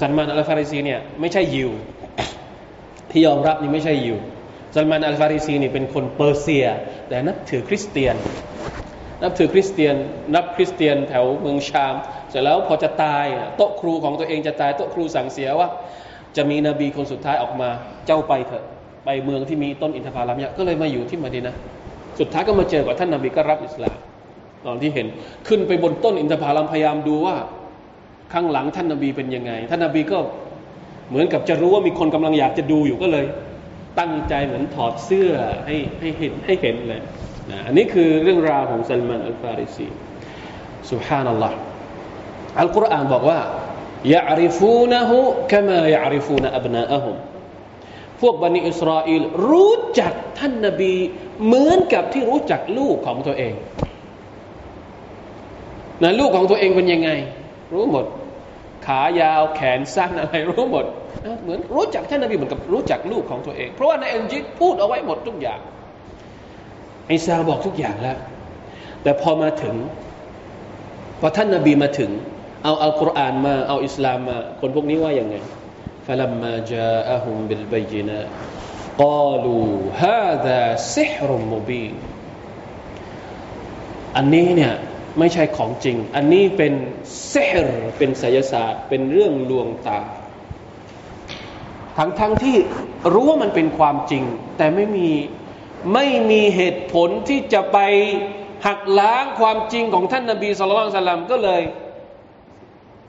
[0.00, 1.70] ซัลมานอัลฟาริซีเนี่ยไม่ใช่ยิว
[3.10, 4.18] ที่ยอมรับนี่ไม่ใช่ยิว
[4.74, 6.66] ซัลมานอัลฟาริซีนี่เป็นคนเปอร์เซีย
[7.08, 8.16] แต่นับถือคริสเตียน
[9.22, 9.96] นับถือคริสเตียน
[10.34, 11.94] นับคริสเตียนแถวเมืองชาม
[12.30, 13.24] เสร็จแล้วพอจะตาย
[13.56, 15.68] โต๊ะครูของตัวเองจะตายโต๊ะครูสั่งเสียว่า
[16.36, 17.68] จะมีนบีคนสุดท้ายออกมา
[18.06, 18.64] เจ้าไปเถอะ
[19.04, 21.54] ไปเมืองที่มีต้นอินทผลัมเยอะก็เลยมาอยู่ที่มาดีนะ
[22.18, 23.96] สุดท้ายก็มาเจอกับท่านนบีก็รับอิสลาม
[24.66, 25.06] ตอนที่เห็น
[25.48, 27.36] ขึ้นไปบนต้นอินทผลัมพยายามดูว่า
[28.32, 30.18] ข้างหลังท่านนบีเป็นยังไง ท่านนบีก็
[31.08, 33.24] เหมือนกับจะรู้ว่ามีคนกำลังอยากจะดูอยู่ก็เลย
[33.98, 35.30] ตั้งใจเหมือนถอดเสื้อ
[35.66, 37.00] ให้ให้เห็นให้เห็นเลย
[37.52, 39.86] นะอันนี้คือเรื่องราวของซัลมันอัลฟาริซี
[40.90, 41.56] สุฮานัลลอฮ์
[42.60, 43.40] อัลกุรอานบอกว่า
[44.14, 45.18] ยะริฟูนะฮุ
[45.52, 47.16] คมายะริฟูนอับนาอะฮุม
[48.20, 50.94] พวกบันิอิสราเอลรู้จักท่านนบี
[51.46, 53.54] เหมือนกับที่รู้จักลูกของตัวเอง
[56.02, 57.10] นะลูกของตัวเองเป็นยังไง
[57.74, 58.04] รู้หมด
[58.86, 60.86] ขายาวแขนสั้นอะไรรู้หมด
[61.42, 65.60] เหมือนรู้จักท่านนบีเหมือนกับรู้จักลูกของตัวเอง เพราะว่าในอันจิตพูดเอาไว้หมดทุกอย่าง
[67.06, 68.18] ไอซาบอกทุกอย่างแล้ว
[69.02, 69.74] แต่พอมาถึง
[71.20, 72.10] พอท่านนาบีมาถึง
[72.64, 75.36] เอาอัลกุรอานมา เอาอิสลามมา คนพวกนี้ว่าอย่างไง
[76.06, 78.20] ฟลัมมาจาอะฮุมบิลบัยนะ
[79.02, 79.58] กาลู
[80.02, 80.60] ฮาดา
[80.94, 81.86] ซิฮรุมมบี
[84.16, 84.74] อันนี้เนี่ย
[85.18, 86.72] ไม่ใช่ของจริง อันนี้เป็น
[87.28, 87.34] เซ
[87.66, 90.00] รเป็นไสยศาสตร์ เป็นเรื่องลวงตา
[91.98, 92.56] ทั้งทั้งที่
[93.12, 94.24] รู้ว่ามันเป็นความจริง
[94.56, 95.08] แต่ไม่มี
[95.94, 97.78] ไม่มีเหตุผลที่จะไป
[98.66, 101.62] หักล้างความจริงของท่านนาบีสุลต่านลัมก็เลย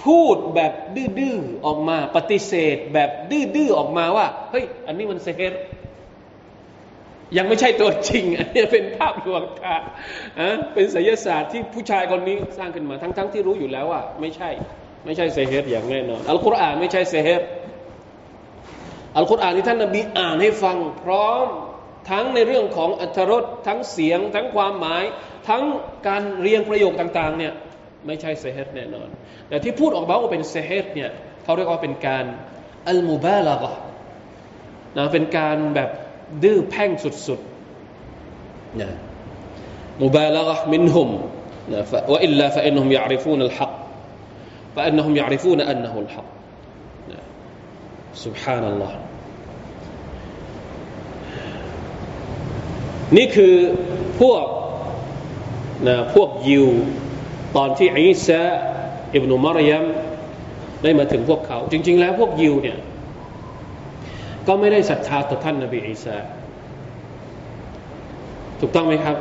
[0.06, 5.62] พูดแบบดื้อๆออกมาปฏิเสธ แบบดื้อๆออกมาว่าเฮ้ยอันนี้มันเซฮ์
[7.38, 9.76] ยังไม่ใช่ตัวจริง อันนี้เป็นภาพลวงตา
[10.74, 14.50] เป็นศิลศาสตร์ที่ผู้ชายคนนี้สร้างขึ้นมาทั้งๆทที่รู้อยู่แล้วว่า ไม่ใช่
[15.06, 17.48] ไม่ใช่เซฮ์อย่างแน่นอนอัลกุรอานไม่ใช่เซฮ์
[19.18, 21.46] อัลกุรอานที่ท่านนบีอ่านให้ฟัง พร้อม
[22.11, 25.05] ทั้งในเรื่องของอัตรสทั้งเสียง ทั้งความหมาย
[25.49, 25.62] ทั้ง
[26.09, 27.53] การเรียงประโยคต่างๆเนี่ย
[28.07, 29.09] ไม่ใช่เซฮ์แน่นอน
[29.49, 31.11] แต่ที่พูดออกมาว่าเป็นเซฮ์เนี่ย
[31.44, 32.25] เขาเรียกว่าเป็นการ
[32.88, 33.73] อัลมุบาลากะ
[34.97, 35.90] นะเป็นการแบบ
[36.42, 36.90] ดื้อแพ่ง
[37.27, 38.90] สุดๆนะ
[40.03, 41.11] มุบาลากะมินหุม
[41.73, 43.73] นะว่าอิลลาฟะอินนุมยาริฟูนอัลฮัก
[44.79, 46.25] فإنهم يعرفون أنه الحق
[48.14, 48.92] سبحان الله
[53.18, 53.56] นี่คือ
[54.22, 54.46] พวก
[55.88, 56.68] นะพวกยิว
[57.56, 58.42] ตอนที่อิสา
[59.13, 59.86] อิบนุมารยัม
[60.84, 62.78] ได้มาถึงพวกเขา จริง ๆ แล้วพวกยิวเนี่ย
[64.48, 66.16] ก็ไม่ได้ศรัทธาต่อท่านนบีอิสา
[68.60, 69.18] ถูกต้องไหมครับ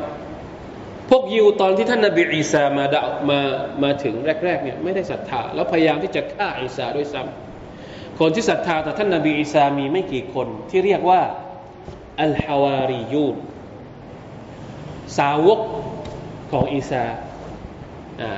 [1.11, 3.41] พวกยิวตอนที่ท่านนบีอีสามาดามา
[3.83, 4.15] มาถึง
[4.45, 11.21] แรกๆเนี่ยไม่ได้ศรัทธา แล้วพยายามที่จะฆ่าอีสาด้วยซ้ำคนที่ศรัทธาต่อท่านนบีอีสามีไม่กี่คนที่เรียกว่า
[12.23, 13.37] الحواريون
[15.19, 15.61] สาวก
[16.53, 17.05] ของอีสา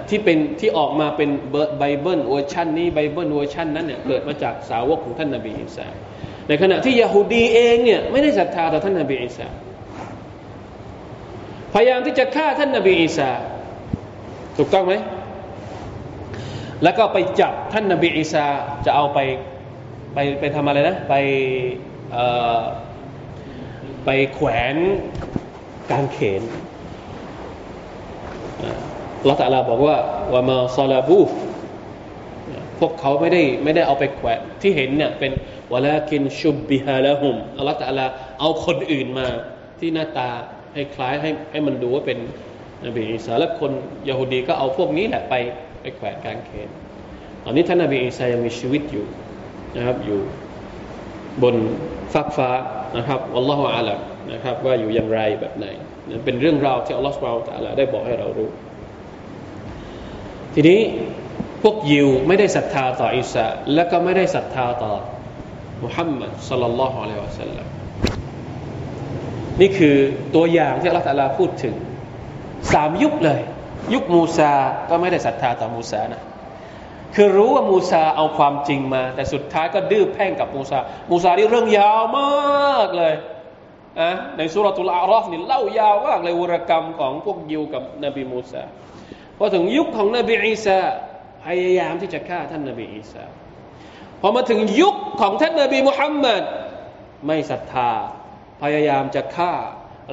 [0.09, 1.31] ที่เป็นที่ออกมาเป็น
[1.79, 5.87] ไบเบิลเวอร์ชันนี้ไบเบิลเวอร์ชันนั้นเนี่ยเกิดมาจากสาวกของท่านนาบีอิสา
[6.49, 9.49] ในขณะที่ยาฮูดีเองเนี่ยไม่ได้ศรัทธาต่อท่านนาบีอิสา
[11.73, 13.31] พยายามที่จะฆ่าท่านนาบีอิสา
[14.59, 14.95] ถูกต้องไหม
[16.83, 18.45] แล้วก็ไปจับท่านนาบีอิสา
[18.85, 19.19] จะเอาไป
[20.15, 21.15] ไปไปทำอะไรนะ ไป
[24.05, 24.77] ไปแขวน
[25.93, 26.43] การเขน
[29.29, 29.97] ละตัลลาบอกว่า
[30.35, 31.21] วามาซาลาบู
[32.81, 35.33] พวกเขาไม่ได้ไม่ได้เอาไปแขวนที่เห็นเนี่ยเป็น
[35.73, 38.07] วลากินชุบบิฮาละหุมอัลลอฮฺตะลา
[38.41, 39.29] เอาคนอื่นมา
[39.79, 40.31] ที่หน้าตา
[40.75, 42.19] ให้คล้ายให้ให้มันดูว่าเป็น
[42.87, 43.73] นบีอีสาและคน
[44.09, 45.35] ยาฮูดีก็เอาพวกนี้แหละไป
[45.81, 46.69] ไปแขวนกางเขน
[47.45, 49.05] ตอนนี้ท่านนบีอีสายังมีชีวิตอยู่
[49.77, 50.21] นะครับอยู่
[51.43, 51.57] บน
[52.13, 52.51] ฟากฟ้า
[52.97, 54.01] นะครับอัลลอฮฺอาลัม
[54.33, 55.67] นะครับว่าอยู่อย่างไรแบบไหน
[56.25, 58.49] เป็นเรื่องราวที่อัลลอฮฺสุบไบร์ตะลาได้บอกให้เรารู้
[60.55, 60.81] ทีนี้
[61.63, 64.95] พวกยิวไม่ได้ศรัทธาต่ออิสาและก็ไม่ได้ศรัทธาต่อ
[65.85, 67.67] มุฮัมมัดสัลลัลลอฮุอะลัยฮิวะสัลลัม
[69.61, 69.97] นี่คือ
[70.35, 71.75] ตัวอย่างที่อัลลอฮฺตะลาพูดถึง
[72.73, 73.41] สามยุคเลย
[73.95, 74.53] ยุคมูซา
[74.91, 76.23] ก็ไม่ได้ศรัทธาต่อมูซานะ
[77.15, 80.79] คือรู้ว่ามูซาเอาความจริงมา แต่สุดท้ายก็ดื้อแพ่งกับมูซา
[81.11, 83.15] มูซานี่เรื่องยาวมากเลย
[84.39, 88.63] ในสุรตุลอารอฟนี่เล่ายาวมากเลยวรกรรมของพวกยิวกับนบีมูซา
[89.39, 90.81] พอถึงยุคของนบีอีสา
[91.47, 93.25] พยายามที่จะฆ่าท่านนบีอีสา
[94.21, 96.43] พอมาถึงยุคของท่านนบีมุฮัมมัด
[97.27, 97.91] ไม่ศรัทธา
[98.63, 99.55] พยายามจะฆ่า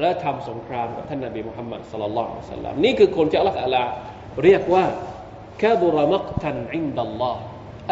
[0.00, 3.78] และทำสงครามกับท่านนบีมุฮัมมัดสุลลัลลอฮุสัลลัมนี่คือคนที่อัลลอฮฺ
[4.44, 4.84] เรียกว่า
[5.58, 7.40] แคบุรมักตันอินดัลลอฮ์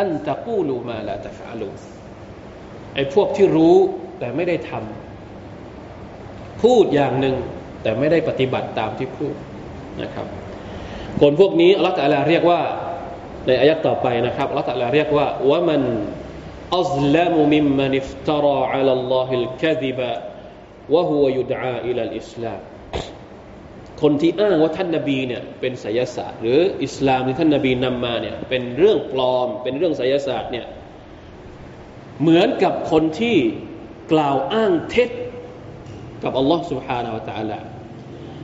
[0.00, 1.70] อันตะกูลูมาลาตะฟะลู
[2.94, 3.76] ไอ้พวกที่รู้
[4.18, 5.09] แต่ไม่ได้ทำ
[6.62, 7.36] พูดอย่างหนึ่ง
[7.82, 9.34] แต่ไม่ได้ปฏิบัติตามที่พูด
[10.02, 10.26] นะครับ
[11.20, 11.94] คนพวกนี้อัลลอฮฺ
[12.28, 12.60] เรียกว่า
[13.46, 15.82] ในอายัดต่อไปนะครับอัลลอฮฺเรียกว่าวะมัน
[16.78, 20.10] أظلم ممن افترى على الله الكذب وهو
[20.94, 22.60] يدعى إلى الإسلام
[24.02, 30.66] คนที่อ้างว่าท่านนาบีเนี่ยเป็นไสยศาสตร์ หรืออิสลามที่ท่านนาบีนำมาเนี่ยเป็นเรื่องปลอม เป็นเรื่องไสยศาสตร์เนี่ย
[32.20, 33.36] เหมือนกับคนที่
[34.12, 35.10] กล่าวอ้างเท็จ
[36.23, 37.59] กับอัลลอฮ์ سبحانه และ تعالى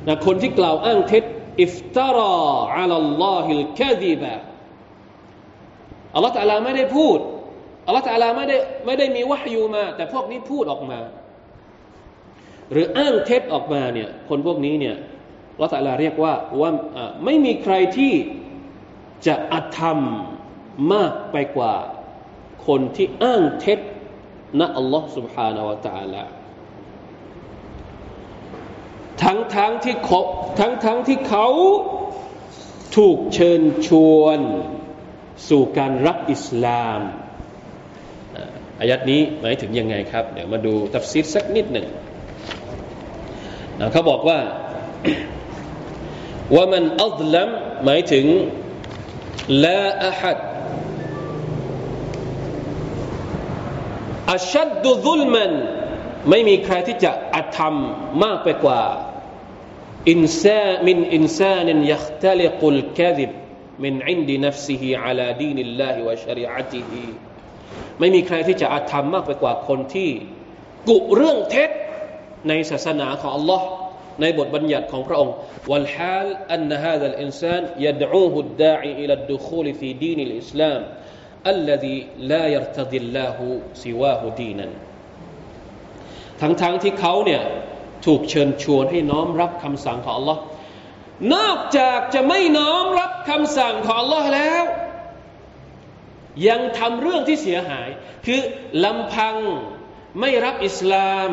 [0.07, 1.23] นะคนที่กล่าวอ้างเท็จ
[1.61, 2.35] อิฟตารอ
[2.75, 4.33] อัลลอฮิลคาดิบะ
[6.15, 7.19] อัลลอฮ์ตาลาไม่ได้พูด
[7.87, 10.99] อัลลอฮ์ตาลาไม่ได้ไม่ได้มีวะฮยูมา แต่พวกนี้พูดออกมา
[12.71, 14.95] หรืออ้างเท็จออกมาเนี่ยคนพวกนี้เนี่ย
[15.61, 16.71] ละตัลาเรียกว่าว่า
[17.25, 18.13] ไม่มีใครที่
[19.27, 19.99] จะอธรรม
[20.93, 21.75] มากไปกว่า
[22.67, 23.79] คนที่อ้างเท็จ
[24.59, 26.23] นะอัลลอฮ์ سبحانه และ تعالى
[29.22, 30.20] ทั้งทั้งที่เขา
[30.60, 31.46] ทั้งทั้งที่เขา
[32.96, 34.38] ถูกเชิญชวน
[35.48, 37.00] สู่การรับอิสลาม
[38.80, 41.86] อายัดนี้หมายถึงยังไงครับ เดี๋ยวมาดูตัฟซีดสักนิดหนึ่ง
[43.92, 44.38] เขาบอกว่า
[46.54, 47.48] ว่ามันอัลลัม
[47.84, 48.26] หมายถึง
[49.64, 50.38] ลาอะฮัด
[54.32, 55.50] อัชัดดุซุลมัน
[56.30, 57.74] ไม่มีใครที่จะอธรรม
[58.24, 58.80] มากไปกว่า
[60.11, 63.31] อินซามินอินซานินยัคตลิกุลคาดิบ
[63.83, 67.05] มินอินดีนัฟซิฮิอัลาดีนิลลาฮิวะชริอะติฮิ
[67.99, 70.09] ไม่มีใครที่จะอธรรมมากไปกว่าคนที่
[70.89, 71.71] กุเรื่องเท็จ
[72.47, 73.61] ในศาสนาของ Allah
[74.21, 75.35] ในบทบัญญัติของพระองค์
[75.69, 80.81] والحال أن هذا الإنسان يدعوه الداعي إلى الدخول في دين الإسلام
[81.53, 81.97] الذي
[82.31, 83.37] لا يرتضي الله
[83.83, 84.67] سواه دينا
[86.41, 87.41] ทั้งๆทที่เขาเนี่ย
[88.04, 90.38] ถูกเชิญชวนให้น้อมรับคำสั่งของ Allah
[91.34, 94.64] นอกจากจะไม่น้อมรับคำสั่งของ Allah แล้ว
[96.48, 97.88] ยังทำเรื่องที่เสียหาย
[98.26, 98.40] คือ
[98.84, 99.34] ลำพัง
[100.20, 101.30] ไม่รับอิสลาม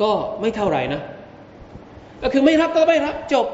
[0.00, 0.10] ก็
[0.40, 1.02] ไม่เท่าไหร่นะ
[2.22, 3.46] ก็คือไม่รับก็ไม่รับจบ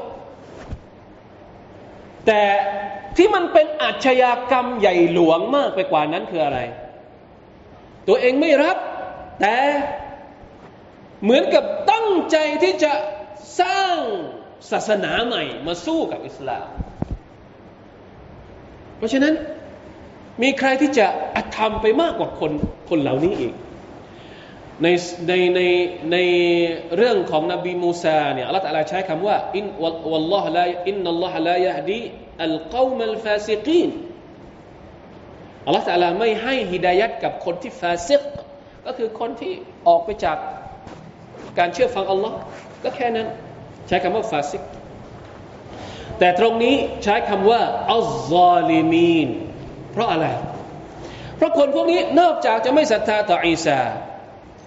[2.27, 2.43] แต่
[3.17, 6.59] ที่มันเป็นอาชญากรรมใหญ่หลวงมากไปกว่านั้นคืออะไร
[8.07, 8.77] ตัวเองไม่รับ
[9.41, 9.55] แต่
[11.25, 12.93] เหมือนกับตั้งใจที่จะ
[13.61, 13.97] สร้าง
[14.71, 16.67] ศาสนาใหม่มาสู้กับอิสลาม
[18.97, 19.33] เพราะฉะนั้น
[20.41, 22.51] มีใครที่จะอธรรมไปมากกว่าคน
[22.89, 23.53] คนเหล่านี้อีก
[24.83, 24.87] ใน
[25.27, 25.61] ในใน
[26.11, 26.17] ใน
[26.97, 29.83] เรื่องของนบีมูซาเนี่ยอัลลอฮฺตะลาใช้คำว่าอินว
[30.21, 33.89] الله لا إن الله لا يهدي القوم الفاسقين
[35.65, 38.23] อัลลอฮฺตะลาไม่ให้ هداية กับคนที่ فاسق
[38.85, 39.53] ก็คือคนที่
[39.87, 40.37] ออกไปจาก
[41.59, 42.37] การเชื่อฟังอัลลอฮ์
[42.83, 43.27] ก็แค่นั้น
[43.87, 44.63] ใช้คำว่า فاسق
[46.19, 49.29] แต่ตรงนี้ใช้คำว่า الظالمين
[49.91, 50.27] เพราะอะไร
[51.37, 53.79] เพราะคนพวกนี้นอกจากจะไม่ศรัทธาต่ออีสา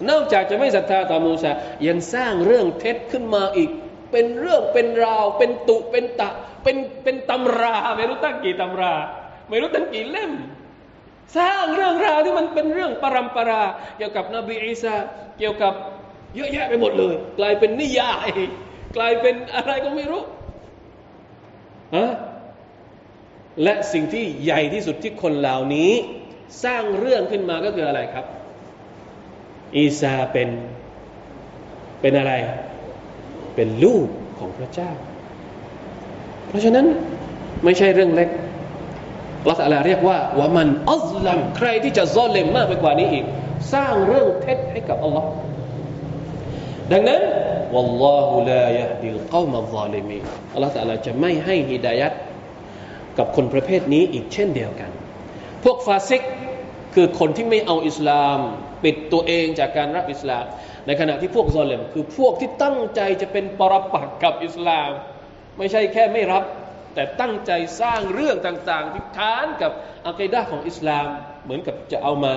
[0.09, 1.51] นอกจากจะไม่ศรัทธาต่อมูซา
[1.87, 3.69] ยังสร้างเรื่องเท็จขึ้นมาอีก
[4.11, 6.29] เป็นเรื่องเป็นราว เป็นตุเป็นตะ
[6.63, 8.95] เป็นเป็นตำราไม่รู้ตั้งกี่ตำรา
[9.49, 10.31] ไม่รู้ตั้งกี่เล่ม
[11.37, 13.63] สร้างเรื่องราวที่มันเป็นเรื่องปรำปรา
[13.97, 14.95] เกี่ยวกับนบีอีสา
[15.39, 15.73] เกี่ยวกับ
[16.35, 18.29] เยอะแยะไปหมดเลย กลายเป็นนิยาย
[18.97, 20.23] กลายเป็นอะไรก็ไม่รู้
[21.95, 22.11] ฮะ
[23.63, 25.91] และสิ่งที่ใหญ่ที่สุดที่คนเหล่านี้
[26.63, 28.25] สร้างเรื่องขึ้นมาก็คืออะไรครับ
[29.75, 30.49] อีซาเป็น
[32.01, 32.33] เป็นอะไร
[33.55, 34.07] เป็นลูก
[34.39, 34.91] ของพระเจ้า
[36.47, 36.85] เพราะฉะนั้น
[37.63, 38.29] ไม่ใช่เรื่องเล็ก
[39.49, 43.25] ละตัลลาเรียกว่าว่ามันอัลลัมใครที่จะซอเลมมากไปกว่านี้อีก
[43.73, 45.27] สร้างเรื่องเท็จให้กับอัลลอฮ์
[46.91, 47.21] ดังนั้น
[47.73, 50.19] วัลลอฮุลายะดิลกอมัลซาลิมี
[50.53, 52.13] อัลลอฮ์ตัลาจะไม่ให้ฮิดายัด
[53.17, 54.91] กับคนประเภทนี้อีกเช่นเดียวกัน
[55.63, 56.23] พวกفاسق
[56.95, 58.37] คือคนที่ไม่เอาอิสลาม
[58.83, 60.45] ปิดตัวเองจากการรับอิสลาม
[60.85, 64.89] ในขณะที่พวกظالمคือพวกที่ตั้งใจจะเป็นปรปักษ์กับอิสลาม
[65.57, 66.43] ไม่ใช่แค่ไม่รับ
[66.93, 69.71] แต่ตั้งใจสร้างเรื่องต่างๆ ที่ค้านกับ
[70.07, 71.07] عقيدةของอิสลาม
[71.43, 72.33] เหมือนกับจะเอามา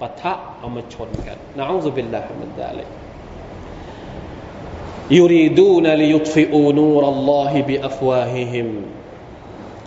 [0.00, 3.03] ปะทะเอามาชนกันنعوذ بالله من ذلك
[5.16, 8.68] يريدون ليطفئوا نور الله بأفواههم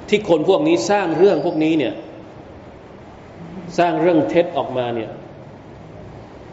[0.10, 1.94] ที่คนพวกนี้สร้างเรื่องพวกนี้เนี่ย
[3.78, 5.10] สร้างเรื่องเท็จออกมาเนี่ย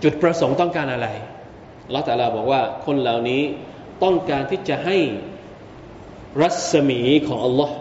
[0.02, 1.08] จุดประสงค์ต้องการอะไร
[1.94, 3.42] ละแต่ลาบอกว่าคนเหล่านี้
[4.02, 4.96] ต้องการที่จะให้
[6.42, 7.76] รัศมีของอัลลอฮ์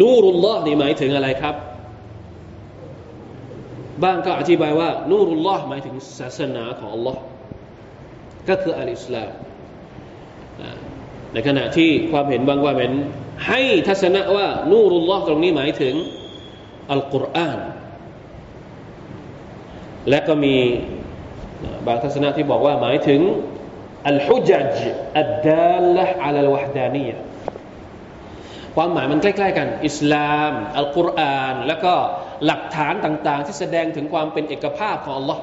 [0.00, 1.56] นูรุลลอฮ์นี่หมายถึงอะไรครับ
[4.02, 7.20] บ้างก็อธิบายว่า นูรุลลอฮ์หมายถึงศาสนาของอัลลอฮ์
[8.48, 9.30] ก็คืออัลอิสลาม
[11.32, 12.92] ในขณะที่ความเห็นบางคว่าเป็น
[13.48, 15.94] ให้ทัศนะว่า นูรุลลอฮ์ตรงนี้หมายถึง
[16.92, 17.58] อัลกุรอาน
[20.08, 20.56] และก็มี
[21.86, 23.20] บางทัศนะที่บอกว่าหมายถึง
[24.08, 24.76] อัลฮุจัจ
[25.18, 27.12] อัดดาลละอัลลวฮดานีย
[28.76, 31.94] ความหมายมันใกล้ๆกัน อิสลามอัลกุรอาน แล้วก็
[32.46, 35.38] หลักฐานต่างๆ ที่แสดงถึงความเป็นเอกภาพของ Allah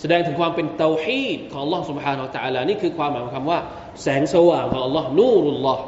[0.00, 3.58] แสดงถึงความเป็นเตาฮีดของ Allah سبحانه และ تعالى นี่คือความหมายของคำว่า
[4.02, 5.82] แสงสว่างของ Allah นูรุลลอฮ์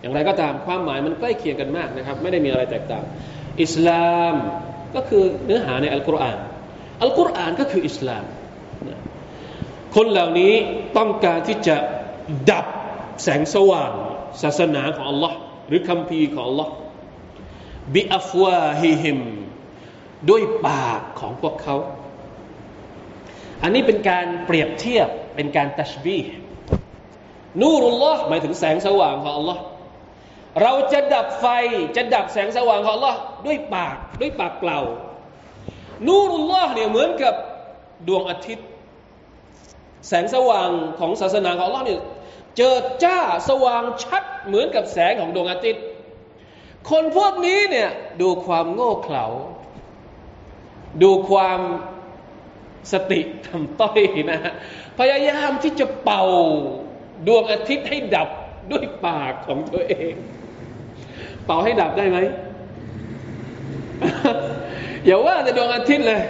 [0.00, 3.04] อย่างไรก็ตามความหมายมันใกล้เคียงกันมากนะครับ ไม่ได้มีอะไรแตกต่าง
[3.62, 4.34] อิสลาม
[4.94, 6.38] ก็คือเนื้อหาในอัลกุรอาน
[7.02, 8.24] อัลกุรอานก็คืออิสลาม
[9.94, 10.52] คนเหล่านี้
[10.96, 11.76] ต้องการที่จะ
[12.50, 12.66] ดับ
[13.22, 13.92] แสงสว่าง
[14.42, 15.32] ศาสนาของ Allah
[15.68, 16.68] หรือคำพีของ Allah
[17.94, 19.18] บิอัฟวาฮิฮิม
[20.30, 21.76] ด้วยปากของพวกเขา
[23.63, 26.19] อันนี้เป็นการเปรียบเทียบเป็นการตัชบี
[27.61, 29.57] นูรุลลอฮ์หมายถึงแสงสว่างของ Allah
[30.61, 31.45] เราจะดับไฟ
[31.95, 34.79] จะดับแสงสว่างของ Allah ด้วยปากด้วยปากเปล่า
[36.07, 37.35] นูรุลลอฮ์เนี่ยเหมือนกับ
[38.07, 38.67] ดวงอาทิตย์
[40.07, 42.01] แสงสว่างของศาสนาของ Allah เนี่ย
[42.57, 45.83] เจิดจ้าสว่างชัดเหมือนกับแสงของดวงอาทิตย์
[46.89, 47.89] คนพวกนี้เนี่ย
[48.21, 49.25] ดูความโง่เขลา
[51.03, 51.59] ดูความ
[52.91, 53.99] สติทำต้อย
[54.31, 54.39] นะ
[54.99, 56.23] พยายามที่จะเป่า
[57.27, 58.29] ดวงอาทิตย์ให้ดับ
[58.71, 60.13] ด้วยปากของตัวเอง
[61.45, 62.17] เป่าให้ดับได้ไหม
[65.05, 66.21] อย่าว่าแต่ดวงอาทิตย์เลย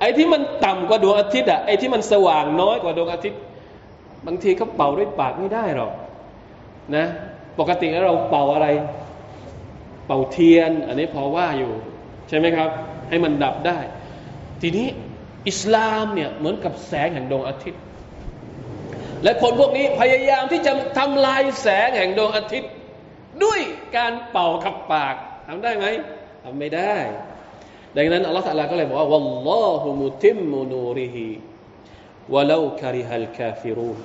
[0.00, 3.40] ไอ้ที่มันต่ำกว่าดวงอาทิตย์อะไอ้ที่มันสว่างน้อยกว่าดวงอาทิตย์
[4.26, 5.92] บางทีเขาเป่าด้วยปากไม่ได้หรอก
[6.96, 7.06] นะ
[7.58, 8.68] ปกติแล้วเราเป่าอะไร
[10.06, 11.72] เป่าเทียน อันนี้พอว่าอยู่
[12.28, 12.70] ใช่ไหมครับ
[13.08, 13.78] ให้มันดับได้
[14.62, 14.86] ทีนี้
[15.48, 17.82] อิสลามเนี่ยเหมือนกับแสงแห่งดวงอาทิตย์
[19.22, 22.70] และคนพวกนี้พยายามที่จะทำลายแสงแห่งดวงอาทิตย์
[23.44, 23.60] ด้วย
[23.96, 25.14] การเป่าขับปาก
[25.48, 25.86] ทำได้ไหม
[26.44, 26.96] ทำไม่ได้
[27.96, 31.26] ดังนั้นอัลลอฮฺสัลลาก็เลยบอกว่า วัลลอฮุมุติมมุนูริฮิ
[32.34, 33.98] วะลาคาริฮัลกาฟิรูน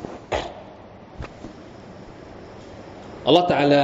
[3.26, 3.84] อัลลอฮฺตะลา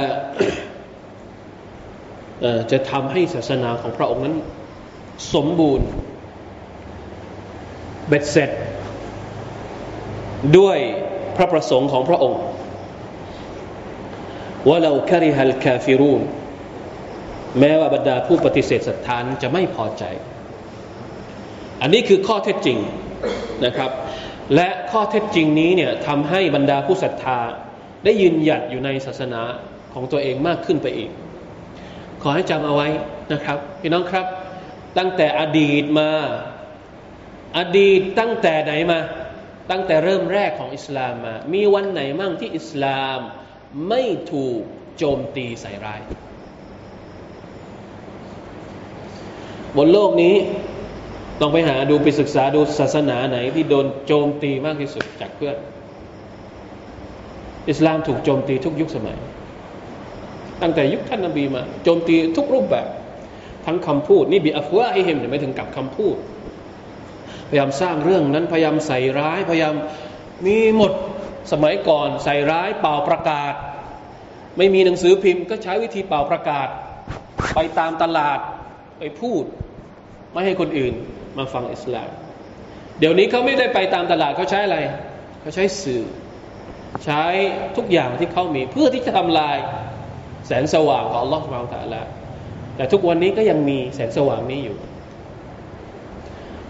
[2.70, 4.36] จะทำให้ศาสนาของพระองค์นั้น
[5.34, 5.88] สมบูรณ์
[8.08, 8.50] เบ็ดเสร็จ
[10.58, 10.78] ด้วย
[11.36, 12.40] พระประสงค์ของพระองค์
[14.68, 16.22] ว่าเราคาริฮัลคาฟิรูน
[17.60, 20.04] แม้ว่าบรรดาผู้ปฏิเสธศรัทธาจะไม่พอใจ
[21.82, 22.78] อันนี้คือข้อเท็จจริง
[23.64, 23.90] นะครับ
[24.54, 27.38] และข้อเท็จจริงนี้เนี่ยทำให้บรรดาผู้ศรัทธา
[28.04, 29.42] ได้ยืนหยัดอยู่ในศาสนา
[29.94, 31.10] ของตัวเองมากขึ้นไปอีก
[32.22, 32.88] ขอให้จำเอาไว้
[33.32, 34.26] นะครับพี่น้องครับ
[34.98, 36.10] ตั้งแต่อดีตมา
[37.56, 39.00] อดีตตั้งแต่ไหนมา
[39.70, 43.20] ตั้งแต่เริ่มแรกของอิสลามมา มีวันไหนมั่งที่อิสลาม
[43.88, 44.02] ไม่
[44.32, 44.60] ถูก
[44.98, 46.00] โจมตีใส่ร้าย
[49.76, 50.34] บนโลกนี้
[51.40, 55.56] ต้องไปหาดูไปศึกษาดูศาสนาไหนที่โดนโจมตีมากที่สุดจากเพื่อน
[57.70, 59.18] อิสลามถูกโจมตีทุกยุคสมัย
[60.62, 62.86] ตั้งแต่ยุคท่านนบีมา โจมตีทุกรูปแบบ
[63.66, 66.16] ทั้งคำพูด นี่บีอัฟวาฮิมไม่ถึงกับคำพูด
[67.48, 69.74] พยายามสร้างเรื่องนั้นพยายามใส่ร้ายพยายาม
[70.46, 70.92] มีหมด
[71.52, 73.54] สมัยก่อนใส่ร้ายเป่าประกาศ
[74.56, 76.68] ไม่มีหนังสือพิมพ์ก็ใช้วิธีเป่าประกาศ
[77.54, 78.38] ไปตามตลาด
[78.98, 79.44] ไปพูด
[80.32, 80.94] ไม่ให้คนอื่น
[81.38, 82.10] มาฟังอิสลาม
[82.98, 84.78] เดี๋ยวนี้เขาไม่ได้ไปตามตลาดเขาใช้อะไร
[85.40, 86.02] เขาใช้สื่อ
[87.04, 87.24] ใช้
[87.76, 89.56] ทุกอย่างที่เขามี เพื่อที่จะทำลาย
[90.46, 92.02] แสงสว่างของอัลลอฮฺสุบานตะละ
[92.76, 94.76] แต่ทุกวันนี้ก็ยังมีแสงสว่างนี้อยู่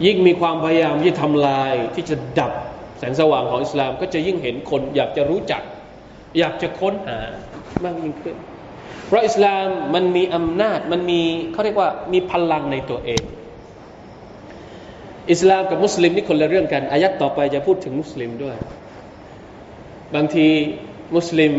[0.05, 2.53] ยิ่งมีความพยายามที่ทำลายที่จะดับ
[2.99, 5.63] แสงสว่างของอิสลามก็จะยิ่งเห็นคนอยากจะรู้จัก
[6.39, 7.19] อยากจะค้นหา
[7.85, 8.37] มากยิ่งขึ้น
[9.07, 11.21] เพราะอิสลามมันมีอำนาจมันมี
[11.53, 13.23] เขาเรียกว่ามีพลังในตัวเอง
[15.31, 18.57] อิสลามกับมุสลิมนี่คนละเรื่องกันอายัดต่อไปจะพูดถึงมุสลิมด้วย
[20.15, 20.47] บางที
[21.17, 21.53] มุสลิม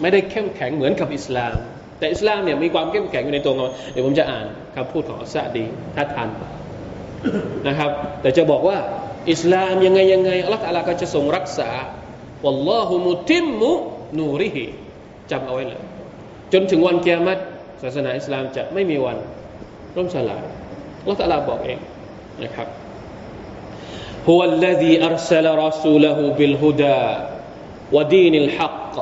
[0.00, 1.56] ไม่ได้เข้มแข็งเหมือนกับอิสลาม
[1.98, 5.64] แต่อิสลามเนี่ยมีความเข้มแข็งอยู่ในตัวมันเดี๋ยวผมจะอ่านคำพูดของอัสซาดี
[5.94, 6.28] ถ้าทัน
[7.67, 7.91] นะครับ
[8.21, 8.77] แต่จะบอกว่า
[9.31, 11.69] อิสลามยังไงยังไงอัลลอฮฺก็จะทรงรักษา
[12.43, 13.71] วัลลอฮุมุติมมุ
[14.17, 14.65] นูริฮิ
[15.31, 15.83] จำเอาไว้เลย
[16.53, 17.41] จนถึงวันเกียรติ
[17.83, 19.17] ศาสนาอิสลามจะไม่มีวัน
[19.95, 20.43] ร่มสลาย
[21.01, 21.79] อัลลอฮฺบอกเอง
[22.43, 22.67] นะครับ
[24.29, 27.01] هو الذي أرسل رسوله بالهدى
[27.95, 28.93] ودين الحق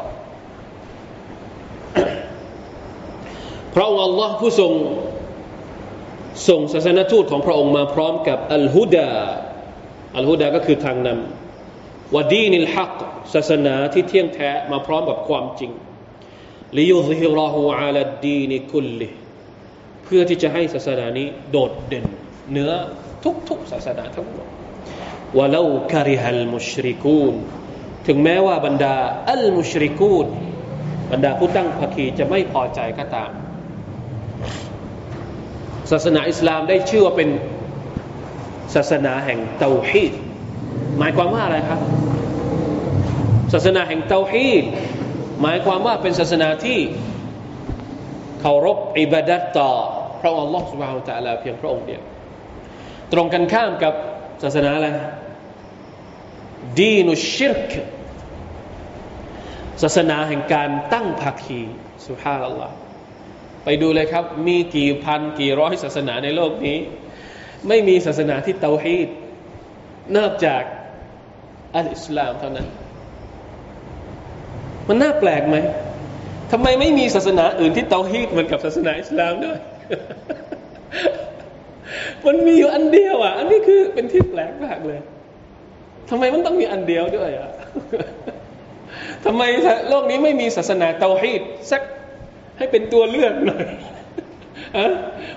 [3.75, 4.71] พระองค์อัลลอฮ์ผู้ทรง
[6.48, 9.10] ส่งศาสนทูตของพระองค์มาพร้อมกับอัลฮุดา
[10.16, 12.94] อัลฮุดาก็คือทางนำวดีนิลฮัก
[13.34, 15.70] ศาสนาที่เที่ยงแท้มาพร้อมกับความจริง
[16.78, 19.08] ลิยุซฮิรอฮูอาลดีนิคุลลิ
[20.04, 22.06] เพื่อที่จะให้ศาสนานี้โดดเด่น
[22.50, 22.72] เหนือ
[23.48, 24.46] ทุกๆศาสนาทั้งหมด
[25.38, 25.62] วะลา
[25.92, 27.34] คาริฮัลมุชริกูน
[28.06, 28.96] ถึงแม้ว่าบรรดา
[29.30, 30.26] อัลมุชริกูน
[31.12, 33.30] บรรดาผู้ตั้งภาคีจะไม่พอใจก็ตาม
[35.91, 37.29] ศาสนาอิสลามได้ชื่อว่าเป็น
[38.75, 40.13] ศาสนาแห่งเตาฮีด
[40.99, 41.79] หมายความว่าอะไรครับ
[43.53, 44.63] ศาสนาแห่งเตาฮีด
[45.41, 46.79] หมายความว่าเป็นศาสนาที่
[48.41, 49.71] เคารพอิบาดัตต่อ
[50.21, 52.01] พระองค์ Allah سبحانه และ تعالى เพียงพระองค์เดียว
[53.13, 53.93] ตรงกันข้ามกับ
[54.43, 54.87] ศาสนาอะไร
[56.79, 57.71] ดีนุชิรก
[59.81, 61.61] ศาสนาแห่งการตั้งภาคี
[62.05, 62.75] สุภาพอัลลอฮ์
[63.68, 66.78] ไปดูเลยครับ มีกี่พันกี่ร้อยศาสนาในโลกนี้
[67.68, 69.08] ไม่มีศาสนาที่เตาฮีด
[70.16, 70.62] นอกจาก
[71.74, 72.66] อัลอิสลามเท่านั้น
[74.88, 75.56] มันน่าแปลกไหม
[76.52, 79.58] ทำไมไม่มีศาสนาอื่นที่เตาฮีดเหมือนกับศาสนาอิสลามด้วย
[82.26, 85.00] มันมีอยู่อันเดียวอะ อันนี้คือเป็นที่แปลกมากเลย
[86.10, 87.50] ทำไมมันต้องมีอันเดียวด้วยอะ
[89.24, 89.42] ทำไม
[89.88, 91.82] โลกนี้ไม่มีศาสนาเตาฮีดสัก
[92.58, 93.64] ให้เป็นตัวเลือกหน่อย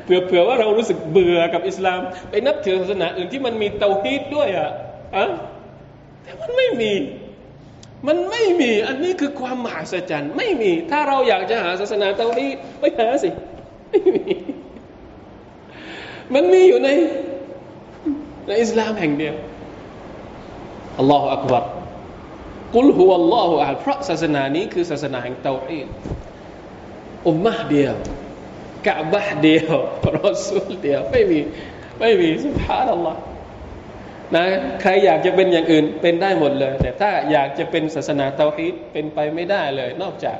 [0.03, 1.99] เผื่อเผื่อว่าเรารู้สึกเบื่อกับอิสลาม
[2.29, 4.69] ไปนับถือศาสนาอื่นที่มันมีเตาฮีดด้วยอะ
[5.15, 5.25] อะ
[6.23, 6.93] แต่มันไม่มี
[8.07, 13.29] มันไม่มี อันนี้คือความมหัศจรรย์ไม่มี ถ้าเราอยากจะหาศาสนาเตาฮีดไปหาสิ
[13.91, 14.33] ไม่มี
[16.33, 16.89] มันมีอยู่ใน
[18.47, 19.35] ในอิสลามแห่งเดียว
[20.97, 21.63] الله أكبر
[22.75, 25.87] قل هو الله أحد เพราะศาสนานี้คือศาสนาแห่งتوحيد
[27.27, 27.95] أمة เดียว
[28.87, 29.73] كعبة เดียว
[30.17, 31.39] رسول เดียวไม่มี
[31.99, 33.21] ไม่มี سبحان الله
[34.35, 34.45] นะ
[34.81, 40.37] ใครอยากจะเป็นอย่างอื่นเป็นได้หมดเลย แต่ถ้าอยากจะเป็นศาสนา توحيد เป็นไปไม่ได้เลย นอกจาก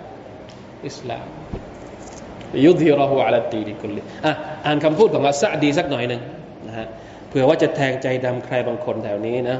[0.87, 1.27] อิสลาม
[2.65, 4.31] ليظهره على الدين كله
[4.65, 6.21] อ่านคำพูดของอัสซาดีสักหน่อยหนึ่ง
[6.67, 6.87] นะฮะ
[7.27, 9.57] เผื่อว่าจะแทงใจดำใครบางคนแถวนี้นะ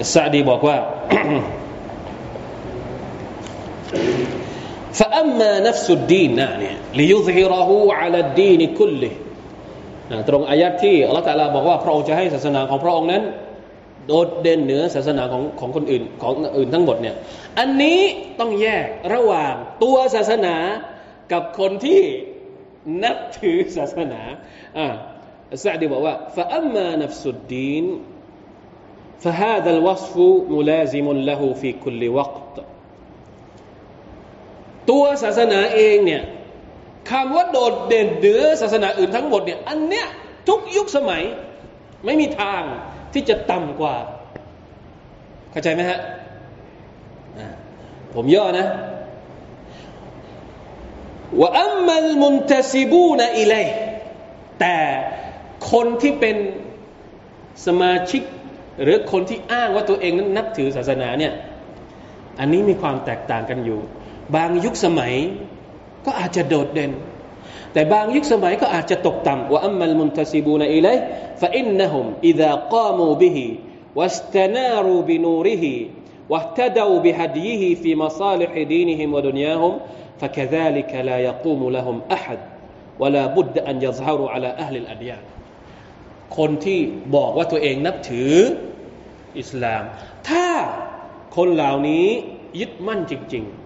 [0.00, 0.76] อัสซาดีบอกว่า
[4.99, 7.69] فأما نفس الدين นะเนี่ย ليظهره
[7.99, 9.13] على الدين كله
[10.29, 13.23] ตรงอายัดที่อัลลอฮฺตะลาบอกว่าพระองค์จะให้ศาสนาของพระองค์นั้น
[14.07, 17.15] โดดเด่นเหนือศาสนาของของคนอื่นของอื่นทั้งหมดเนี่ย
[17.59, 17.99] อันนี้
[18.39, 19.53] ต้องแยกระหว่าง
[19.83, 20.55] ตัวศาสนา
[21.31, 22.01] กับคนที่
[23.03, 24.21] นับถือศาสนา
[24.77, 24.87] อ่า
[25.63, 27.85] ซาดีบอกว่า فأما نفس الدين
[29.23, 30.15] فهذا الوصف
[30.55, 32.53] ملازم له في كل وقت
[34.90, 36.22] ตัวศาสนาเองเนี่ย
[37.10, 40.06] คำว่าโดดเด่นเหนือศาสนาอื่นทั้งหมดเนี่ยอันเนี้ย
[40.48, 41.22] ทุกยุคสมัย
[42.04, 42.62] ไม่มีทาง
[43.12, 43.96] ที่จะต่ำกว่า
[45.50, 46.00] เข้าใจไหมฮะ
[48.14, 48.66] ผมย่อนะ
[51.40, 53.54] ว่าอัมมัลมุนตซิบูนอิเล
[54.60, 54.76] แต่
[55.70, 56.36] คนที่เป็น
[57.66, 58.22] สมาชิก
[58.82, 61.32] หรือคนที่อ้างว่าตัวเองนั้นนับถือศาสนาเนี่ย
[62.38, 63.80] อันนี้มีความแตกต่างกันอยู่
[64.35, 65.13] บางยุคสมัย
[66.05, 66.91] ก็อาจจะโดดเด่น
[67.73, 70.87] แต่บางยุคสมัยก็อาจจะตกต่ำว่าอัมมัลมุนทซิบูนอิเล
[71.41, 73.45] ฟะอินนะฮุมอิดะกามูบิฮิ
[73.99, 75.75] วัสตนารูบินูริฮิ
[76.29, 79.73] واهتدوا بهديه في مصالح دينهم ودنياهم
[80.19, 82.39] فكذلك لا يقوم لهم أحد
[82.99, 85.23] ولا بد أن يظهروا على أهل الأديان
[86.37, 86.79] คนที่
[87.15, 88.33] บอกว่าตัวเองนับถือ
[89.39, 89.83] อิสลาม
[90.29, 90.47] ถ้า
[91.35, 92.07] คนเหล่านี้
[92.59, 93.62] ยึดมั่นจริง ๆ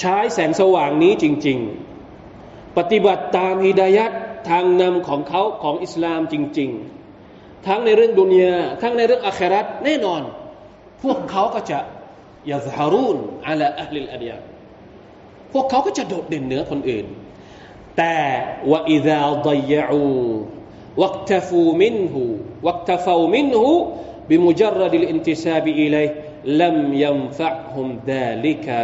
[0.00, 1.58] ใช้แสงสว่างนี้จริง
[2.18, 4.12] ๆ ปฏิบัติตามهداية
[4.48, 6.70] ทางนำของเขาของอิสลามจริง
[7.18, 10.22] ๆ ทั้งในเรื่องدنياทั้งในเรื่องآخرة แน่นอน
[11.02, 11.78] พวกเขาก็จะ
[12.52, 13.18] يظهرون
[13.48, 14.32] على أهل الأديان
[15.52, 17.06] พวกเขาก็จะโดดเด่นเหนือคนอื่น
[17.98, 18.18] แต่
[18.70, 28.82] ว่าإذا ضيعوه واكتفوا منه واكتفوا منه بمجرد الانتساب إليه لم ينفعهم ذلك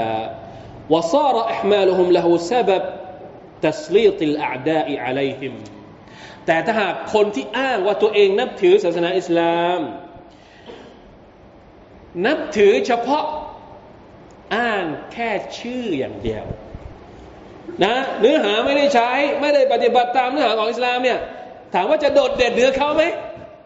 [0.89, 2.83] وصار إحمالهم له سبب
[3.61, 5.53] تسليط الأعداء عليهم
[6.45, 9.79] แต่ถ้าหากคนที่อ้างว่าตัวเองนับถือศาสนาอิสลาม
[12.25, 13.25] นับถือเฉพาะ
[14.55, 15.29] อ้างแค่
[15.59, 16.45] ชื่ออย่างเดียว
[17.83, 19.09] นะเนื้อหาไม่ได้ใช้
[19.41, 21.19] ไม่ได้ปฏิบัติตามเนื้อหาของอิสลามเนี่ย
[21.73, 23.03] ถามว่าจะโดดเด่นเหนือเขาไหม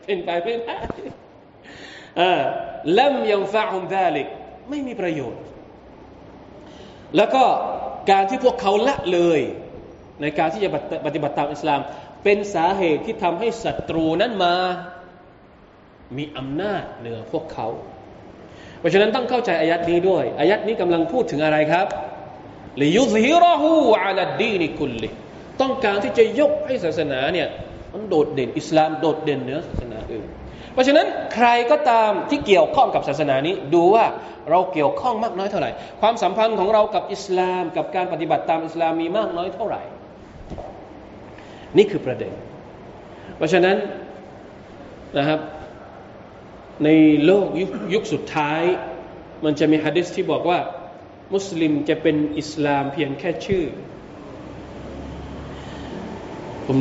[0.04, 0.78] เป็นไปไม่ได้
[2.98, 4.28] ลัมยังฟะฮุมดาลิก
[4.70, 5.42] ไม่มีประโยชน์
[7.17, 7.45] แล้วก็
[8.11, 9.41] การที่พวกเขาละเลย
[10.21, 10.71] ในการที่จะ
[11.07, 11.81] ปฏิบัติตามอิสลาม
[12.25, 14.55] เป็นสาเหตุที่ทำให้ศัตรูนั้นมา
[16.17, 17.69] มีอำนาจเหนือพวกเขา
[18.79, 21.87] เพราะฉะนั้นต้องเข้าใจอายัดนี้ด้วย อายัดนี้กำลังพูดถึงอะไรครับ
[22.83, 25.09] ลิยุซฮิรหูอาลัดดีนิคุลลิ
[25.61, 27.49] ต้องการที่จะยกให้ศาสนาเนี่ย
[27.93, 30.29] มันโดดเด่นอิสลามโดดเด่นเหนือศาสนาอื่น
[30.73, 34.05] เพราะฉะนั้นใครก็ตามที่เกี่ยวข้องกับศาสนานี้ ดูว่า
[34.51, 35.71] เราเกี่ยวข้องมากน้อยเท่าไหร่
[36.01, 39.83] ความสัมพันธ์ของเรากับอิสลาม กับการปฏิบัติตามอิสลามมีมากน้อยเท่าไหร่
[41.77, 42.33] นี่คือประเด็น
[43.37, 43.77] เพราะฉะนั้น
[45.19, 45.41] นะครับ
[46.85, 46.89] ใน
[47.25, 47.63] โลกย
[47.95, 48.63] ยุคสุดท้าย
[49.45, 50.59] มันจะมีฮะดิษที่บอกว่า
[51.35, 53.65] มุสลิมจะเป็นอิสลามเพียงแค่ชื่อ
[56.67, 56.79] ผม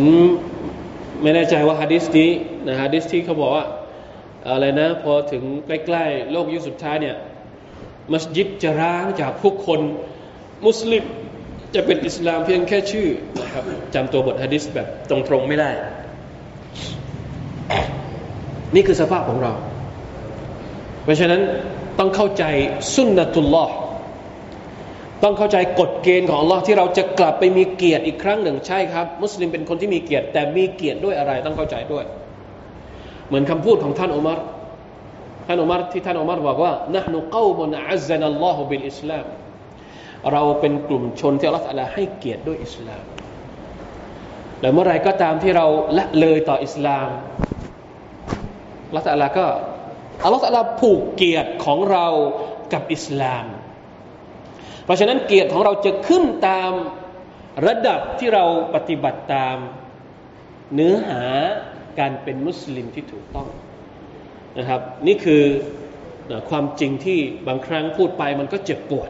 [1.22, 2.30] ไม่แน่ใจว่าฮะดิษนี้
[2.68, 3.66] นะฮะดิษที่เขาบอกว่า
[4.50, 7.16] อะไรนะ พอถึงใกล้ๆโลกยุคสุดท้ายเนี่ย
[8.14, 9.80] มัสยิดจะร้างจากผู้คน
[10.66, 11.04] มุสลิม
[11.76, 13.08] จะเป็นอิสลามเพียงแค่ชื่อ
[13.42, 13.64] นะครับ
[13.96, 15.70] จำตัวบทฮะดิษแบบตรงๆไม่ได้
[18.76, 19.52] นี่คือสภาพของเรา
[21.04, 21.42] เพราะฉะนั้น
[22.00, 22.44] ต้องเข้าใจ
[22.96, 23.74] สุนนะตุลลอฮ์
[25.24, 32.06] ต้องเข้าใจกฎเกณฑ์ของ Allah ที่เราจะกลับไปมีเกียรติอีกครั้งหนึ่งใช่ครับ มุสลิมเป็นคนที่มีเกียรติ แต่มีเกียรติด้วยอะไรต้องเข้าใจด้วย
[33.32, 34.40] เหมือนคำพูดของท่านอุมาร
[35.48, 39.26] ท่านอุมารที่ท่านอุมารบอกว่านะนุกาวมุนอัซนัลลอฮุบิลอิสลาม
[40.32, 43.04] เราเป็นกลุ่มชนที่อัลลอฮฺให้เกียรติด้วยอิสลาม
[44.62, 45.66] และเมื่อไรก็ตามที่เรา
[45.98, 47.10] ละเลยต่ออิสลาม
[48.88, 49.46] อัลลอฮฺก็
[50.24, 52.08] อัลลอฮฺผูกเกียรติของเรา
[52.74, 53.46] กับอิสลาม
[54.86, 56.72] เพราะฉะนั้นเกียรติของเราจะขึ้นตาม
[57.68, 59.58] ระดับที่เราปฏิบัติตาม
[60.74, 61.24] เนื้อหา
[62.00, 63.50] การเป็นมุสลิมที่ถูกต้อง
[64.58, 65.44] นะครับ นี่คือ
[66.50, 69.10] ความจริงที่บางครั้งพูดไปมันก็เจ็บปวด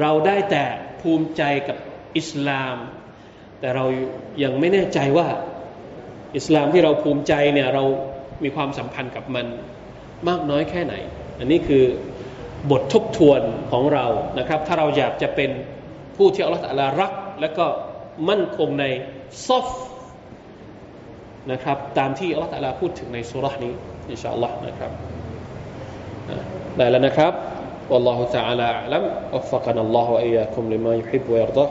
[0.00, 0.64] เราได้แต่
[1.00, 1.76] ภูมิใจกับ
[2.16, 2.76] อิสลาม
[3.60, 3.84] แต่เรา
[4.42, 5.28] ยังไม่แน่ใจว่า
[6.36, 7.84] อิสลามที่เราภูมิใจเนี่ยเรา
[8.44, 9.46] มีความสัมพันธ์กับมัน
[10.28, 10.94] มากน้อยแค่ไหน
[11.38, 11.84] อันนี้คือ
[12.70, 13.40] บททบทวน
[13.72, 14.06] ของเรา
[14.38, 15.50] นะครับ ถ้าเราอยากจะเป็น
[16.16, 16.64] ผู้ที่อัลลอฮฺ
[17.00, 17.66] รัก และก็
[18.28, 18.84] มั่นคงใน
[19.46, 19.66] ซอฟ
[21.51, 23.73] นะครับ ตามที่อัลลอฮฺพูดถึงในสุรานี้
[24.11, 24.91] อินชาอัลลอฮ์นะครับ
[26.77, 27.33] ได้แล้วนะครับ
[27.89, 29.03] والله تعالى أعلم
[29.33, 31.67] وفقنا الله وإياكم لما يحب ويرضى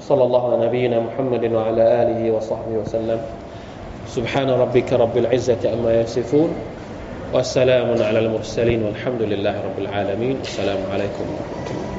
[0.00, 3.20] صلى الله على نبينا محمد وعلى آله وصحبه وسلم
[4.06, 6.50] سبحان ربك رب العزة أما يصفون
[7.32, 11.95] والسلام على المرسلين والحمد لله رب العالمين السلام عليكم ورحمة الله